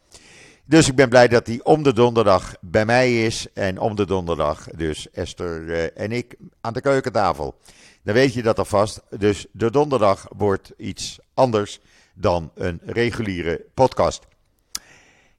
Dus 0.71 0.87
ik 0.87 0.95
ben 0.95 1.09
blij 1.09 1.27
dat 1.27 1.47
hij 1.47 1.59
om 1.63 1.83
de 1.83 1.93
donderdag 1.93 2.55
bij 2.61 2.85
mij 2.85 3.25
is. 3.25 3.47
En 3.53 3.79
om 3.79 3.95
de 3.95 4.05
donderdag 4.05 4.67
dus 4.75 5.09
Esther 5.09 5.93
en 5.93 6.11
ik 6.11 6.35
aan 6.61 6.73
de 6.73 6.81
keukentafel. 6.81 7.59
Dan 8.03 8.13
weet 8.13 8.33
je 8.33 8.41
dat 8.41 8.59
alvast. 8.59 9.01
Dus 9.09 9.45
de 9.51 9.71
donderdag 9.71 10.27
wordt 10.35 10.71
iets 10.77 11.19
anders 11.33 11.79
dan 12.13 12.51
een 12.55 12.81
reguliere 12.85 13.65
podcast. 13.73 14.23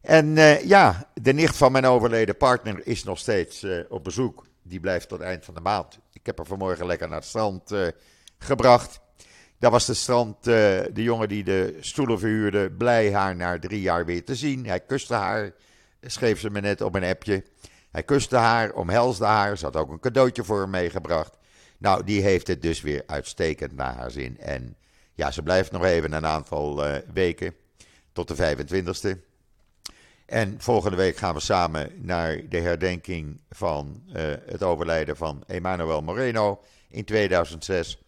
En 0.00 0.36
uh, 0.36 0.64
ja, 0.64 1.10
de 1.14 1.32
nicht 1.32 1.56
van 1.56 1.72
mijn 1.72 1.86
overleden 1.86 2.36
partner 2.36 2.86
is 2.86 3.04
nog 3.04 3.18
steeds 3.18 3.62
uh, 3.62 3.84
op 3.88 4.04
bezoek. 4.04 4.46
Die 4.62 4.80
blijft 4.80 5.08
tot 5.08 5.20
eind 5.20 5.44
van 5.44 5.54
de 5.54 5.60
maand. 5.60 5.98
Ik 6.12 6.26
heb 6.26 6.36
haar 6.36 6.46
vanmorgen 6.46 6.86
lekker 6.86 7.08
naar 7.08 7.18
het 7.18 7.28
strand 7.28 7.74
gebracht. 8.38 9.00
Daar 9.62 9.70
was 9.70 9.86
de 9.86 9.94
strand, 9.94 10.44
de 10.44 10.90
jongen 10.92 11.28
die 11.28 11.44
de 11.44 11.76
stoelen 11.80 12.18
verhuurde, 12.18 12.70
blij 12.70 13.12
haar 13.12 13.36
na 13.36 13.58
drie 13.58 13.80
jaar 13.80 14.04
weer 14.04 14.24
te 14.24 14.34
zien. 14.34 14.66
Hij 14.66 14.80
kuste 14.80 15.14
haar, 15.14 15.52
schreef 16.00 16.40
ze 16.40 16.50
me 16.50 16.60
net 16.60 16.80
op 16.80 16.94
een 16.94 17.04
appje. 17.04 17.44
Hij 17.90 18.02
kuste 18.02 18.36
haar, 18.36 18.72
omhelsde 18.72 19.24
haar, 19.24 19.58
ze 19.58 19.64
had 19.64 19.76
ook 19.76 19.90
een 19.90 20.00
cadeautje 20.00 20.44
voor 20.44 20.60
hem 20.60 20.70
meegebracht. 20.70 21.36
Nou, 21.78 22.04
die 22.04 22.22
heeft 22.22 22.46
het 22.46 22.62
dus 22.62 22.80
weer 22.80 23.02
uitstekend 23.06 23.72
naar 23.72 23.94
haar 23.94 24.10
zin. 24.10 24.38
En 24.38 24.76
ja, 25.14 25.30
ze 25.30 25.42
blijft 25.42 25.72
nog 25.72 25.84
even 25.84 26.12
een 26.12 26.26
aantal 26.26 26.86
uh, 26.86 26.96
weken 27.12 27.54
tot 28.12 28.36
de 28.36 28.56
25e. 28.56 29.18
En 30.26 30.54
volgende 30.58 30.96
week 30.96 31.16
gaan 31.16 31.34
we 31.34 31.40
samen 31.40 31.90
naar 31.96 32.48
de 32.48 32.60
herdenking 32.60 33.40
van 33.50 34.02
uh, 34.06 34.22
het 34.46 34.62
overlijden 34.62 35.16
van 35.16 35.44
Emmanuel 35.46 36.00
Moreno 36.00 36.62
in 36.88 37.04
2006. 37.04 37.98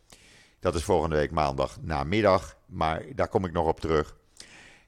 Dat 0.64 0.74
is 0.74 0.84
volgende 0.84 1.16
week 1.16 1.30
maandag 1.30 1.76
namiddag, 1.80 2.56
maar 2.66 3.02
daar 3.14 3.28
kom 3.28 3.44
ik 3.44 3.52
nog 3.52 3.66
op 3.66 3.80
terug. 3.80 4.16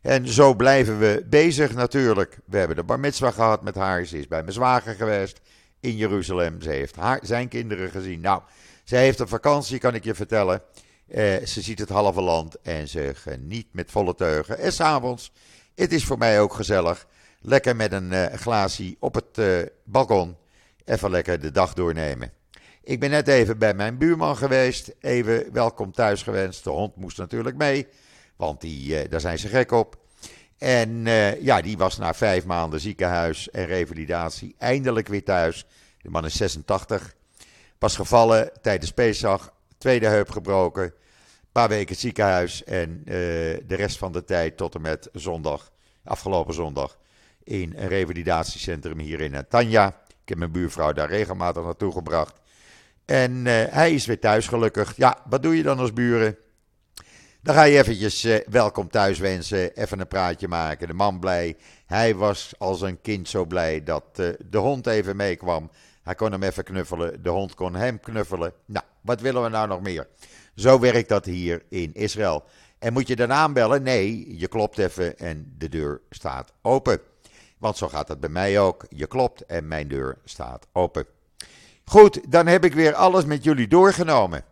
En 0.01 0.29
zo 0.29 0.55
blijven 0.55 0.99
we 0.99 1.27
bezig 1.31 1.75
natuurlijk. 1.75 2.39
We 2.45 2.59
hebben 2.59 2.77
de 2.77 2.83
bar 2.83 3.01
mitzvah 3.01 3.35
gehad 3.35 3.63
met 3.63 3.75
haar. 3.75 4.05
Ze 4.05 4.19
is 4.19 4.29
bij 4.29 4.41
mijn 4.41 4.53
zwager 4.53 4.95
geweest 4.95 5.41
in 5.81 5.97
Jeruzalem. 5.97 6.61
Ze 6.61 6.71
heeft 6.71 6.97
haar, 6.97 7.21
zijn 7.23 7.49
kinderen 7.49 7.91
gezien. 7.91 8.21
Nou, 8.21 8.43
zij 8.85 9.03
heeft 9.03 9.19
een 9.19 9.29
vakantie, 9.29 9.79
kan 9.79 9.95
ik 9.95 10.05
je 10.05 10.15
vertellen. 10.15 10.63
Uh, 11.09 11.37
ze 11.45 11.61
ziet 11.61 11.79
het 11.79 11.89
halve 11.89 12.21
land 12.21 12.61
en 12.63 12.89
ze 12.89 13.13
geniet 13.15 13.67
met 13.71 13.91
volle 13.91 14.15
teugen. 14.15 14.59
En 14.59 14.73
s'avonds, 14.73 15.33
het 15.75 15.93
is 15.93 16.05
voor 16.05 16.19
mij 16.19 16.41
ook 16.41 16.55
gezellig. 16.55 17.07
Lekker 17.41 17.77
met 17.77 17.93
een 17.93 18.13
uh, 18.13 18.25
glaasje 18.27 18.97
op 18.99 19.15
het 19.15 19.39
uh, 19.39 19.59
balkon. 19.85 20.37
Even 20.85 21.11
lekker 21.11 21.41
de 21.41 21.51
dag 21.51 21.75
doornemen. 21.75 22.36
Ik 22.87 23.01
ben 23.01 23.11
net 23.11 23.29
even 23.29 23.59
bij 23.59 23.75
mijn 23.75 23.99
buurman 23.99 24.37
geweest. 24.37 24.95
Even 25.01 25.53
welkom 25.53 25.93
thuis 25.93 26.23
gewenst. 26.23 26.65
De 26.65 26.71
hond 26.71 26.97
moest 26.97 27.19
natuurlijk 27.19 27.57
mee. 27.57 27.87
Want 28.37 28.61
die, 28.61 29.09
daar 29.09 29.21
zijn 29.21 29.39
ze 29.39 29.49
gek 29.49 29.71
op. 29.71 29.97
En 30.59 31.05
ja, 31.41 31.61
die 31.61 31.77
was 31.77 31.99
na 31.99 32.15
vijf 32.15 32.45
maanden 32.45 32.81
ziekenhuis 32.81 33.51
en 33.51 33.67
revalidatie 33.67 34.55
eindelijk 34.59 35.09
weer 35.09 35.25
thuis. 35.25 35.67
De 36.03 36.11
man 36.11 36.25
is 36.25 36.37
86. 36.37 37.15
Pas 37.79 37.97
gevallen 37.97 38.51
tijdens 38.63 38.93
Pesach 38.93 39.53
tweede 39.79 40.07
heup 40.07 40.31
gebroken. 40.31 40.85
Een 40.85 40.93
paar 41.53 41.69
weken 41.69 41.97
ziekenhuis 41.97 42.65
en 42.65 42.99
uh, 42.99 43.15
de 43.67 43.75
rest 43.75 43.99
van 43.99 44.13
de 44.13 44.25
tijd 44.25 44.57
tot 44.57 44.75
en 44.75 44.81
met 44.81 45.09
zondag, 45.13 45.73
afgelopen 46.05 46.55
zondag, 46.55 46.99
in 47.45 47.75
een 47.77 47.89
revalidatiecentrum 47.89 48.99
hier 48.99 49.21
in 49.21 49.45
Tanja. 49.49 49.87
Ik 50.23 50.29
heb 50.29 50.39
mijn 50.39 50.53
buurvrouw 50.53 50.93
daar 50.93 51.09
regelmatig 51.09 51.63
naartoe 51.63 51.93
gebracht. 51.93 52.45
En 53.07 53.33
uh, 53.33 53.65
hij 53.69 53.95
is 53.95 54.07
weer 54.07 54.21
thuis 54.21 54.47
gelukkig. 54.47 54.97
Ja, 54.97 55.19
wat 55.29 55.43
doe 55.43 55.57
je 55.57 55.63
dan 55.63 55.79
als 55.79 55.93
buren? 55.93 56.37
Dan 57.43 57.55
ga 57.55 57.63
je 57.63 57.79
eventjes 57.79 58.25
uh, 58.25 58.37
welkom 58.49 58.89
thuis 58.89 59.19
wensen, 59.19 59.75
even 59.75 60.01
een 60.01 60.09
praatje 60.09 60.49
maken. 60.49 60.87
De 60.87 60.95
man 60.95 61.21
blij. 61.21 61.57
Hij 61.87 62.15
was 62.15 62.55
als 62.59 62.81
een 62.81 63.01
kind 63.01 63.29
zo 63.29 63.45
blij 63.45 63.83
dat 63.85 64.05
uh, 64.17 64.29
de 64.51 64.59
hond 64.59 64.87
even 64.87 65.17
meekwam. 65.17 65.71
Hij 66.03 66.15
kon 66.15 66.33
hem 66.33 66.43
even 66.43 66.65
knuffelen, 66.65 67.23
de 67.23 67.29
hond 67.29 67.55
kon 67.55 67.75
hem 67.75 68.01
knuffelen. 68.01 68.53
Nou, 68.65 68.85
wat 69.01 69.21
willen 69.21 69.43
we 69.43 69.49
nou 69.49 69.69
nog 69.69 69.81
meer? 69.81 70.09
Zo 70.55 70.81
werkt 70.81 71.09
dat 71.09 71.25
hier 71.25 71.63
in 71.69 71.95
Israël. 71.95 72.45
En 72.79 72.93
moet 72.93 73.09
je 73.09 73.17
dan 73.17 73.33
aanbellen? 73.33 73.83
Nee, 73.83 74.39
je 74.39 74.49
klopt 74.49 74.79
even 74.79 75.19
en 75.19 75.55
de 75.59 75.69
deur 75.69 76.01
staat 76.11 76.53
open. 76.63 77.01
Want 77.59 77.77
zo 77.77 77.89
gaat 77.89 78.07
dat 78.07 78.21
bij 78.21 78.29
mij 78.29 78.61
ook. 78.61 78.87
Je 78.89 79.07
klopt 79.07 79.47
en 79.47 79.69
mijn 79.69 79.89
deur 79.89 80.19
staat 80.25 80.67
open. 80.73 81.07
Goed, 81.91 82.33
dan 82.33 82.47
heb 82.47 82.65
ik 82.65 82.75
weer 82.75 82.95
alles 82.95 83.25
met 83.25 83.45
jullie 83.45 83.69
doorgenomen. 83.69 84.45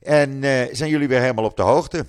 En 0.00 0.30
uh, 0.30 0.62
zijn 0.72 0.90
jullie 0.90 1.08
weer 1.08 1.20
helemaal 1.20 1.44
op 1.44 1.56
de 1.56 1.62
hoogte. 1.62 2.06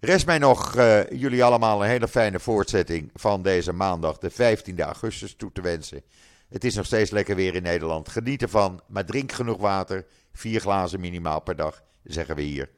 Rest 0.00 0.26
mij 0.26 0.38
nog 0.38 0.76
uh, 0.76 1.10
jullie 1.10 1.44
allemaal 1.44 1.82
een 1.82 1.88
hele 1.88 2.08
fijne 2.08 2.40
voortzetting 2.40 3.10
van 3.14 3.42
deze 3.42 3.72
maandag, 3.72 4.18
de 4.18 4.32
15e 4.32 4.78
augustus, 4.78 5.36
toe 5.36 5.52
te 5.52 5.60
wensen. 5.60 6.02
Het 6.48 6.64
is 6.64 6.74
nog 6.74 6.86
steeds 6.86 7.10
lekker 7.10 7.36
weer 7.36 7.54
in 7.54 7.62
Nederland. 7.62 8.08
Geniet 8.08 8.42
ervan, 8.42 8.80
maar 8.86 9.04
drink 9.04 9.32
genoeg 9.32 9.58
water. 9.58 10.06
Vier 10.32 10.60
glazen 10.60 11.00
minimaal 11.00 11.40
per 11.40 11.56
dag, 11.56 11.82
zeggen 12.04 12.36
we 12.36 12.42
hier. 12.42 12.70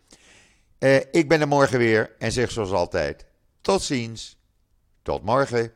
Uh, 0.78 0.96
ik 0.96 1.28
ben 1.28 1.40
er 1.40 1.48
morgen 1.48 1.78
weer 1.78 2.14
en 2.18 2.32
zeg 2.32 2.50
zoals 2.50 2.70
altijd: 2.70 3.26
tot 3.60 3.82
ziens. 3.82 4.38
Tot 5.02 5.22
morgen. 5.22 5.72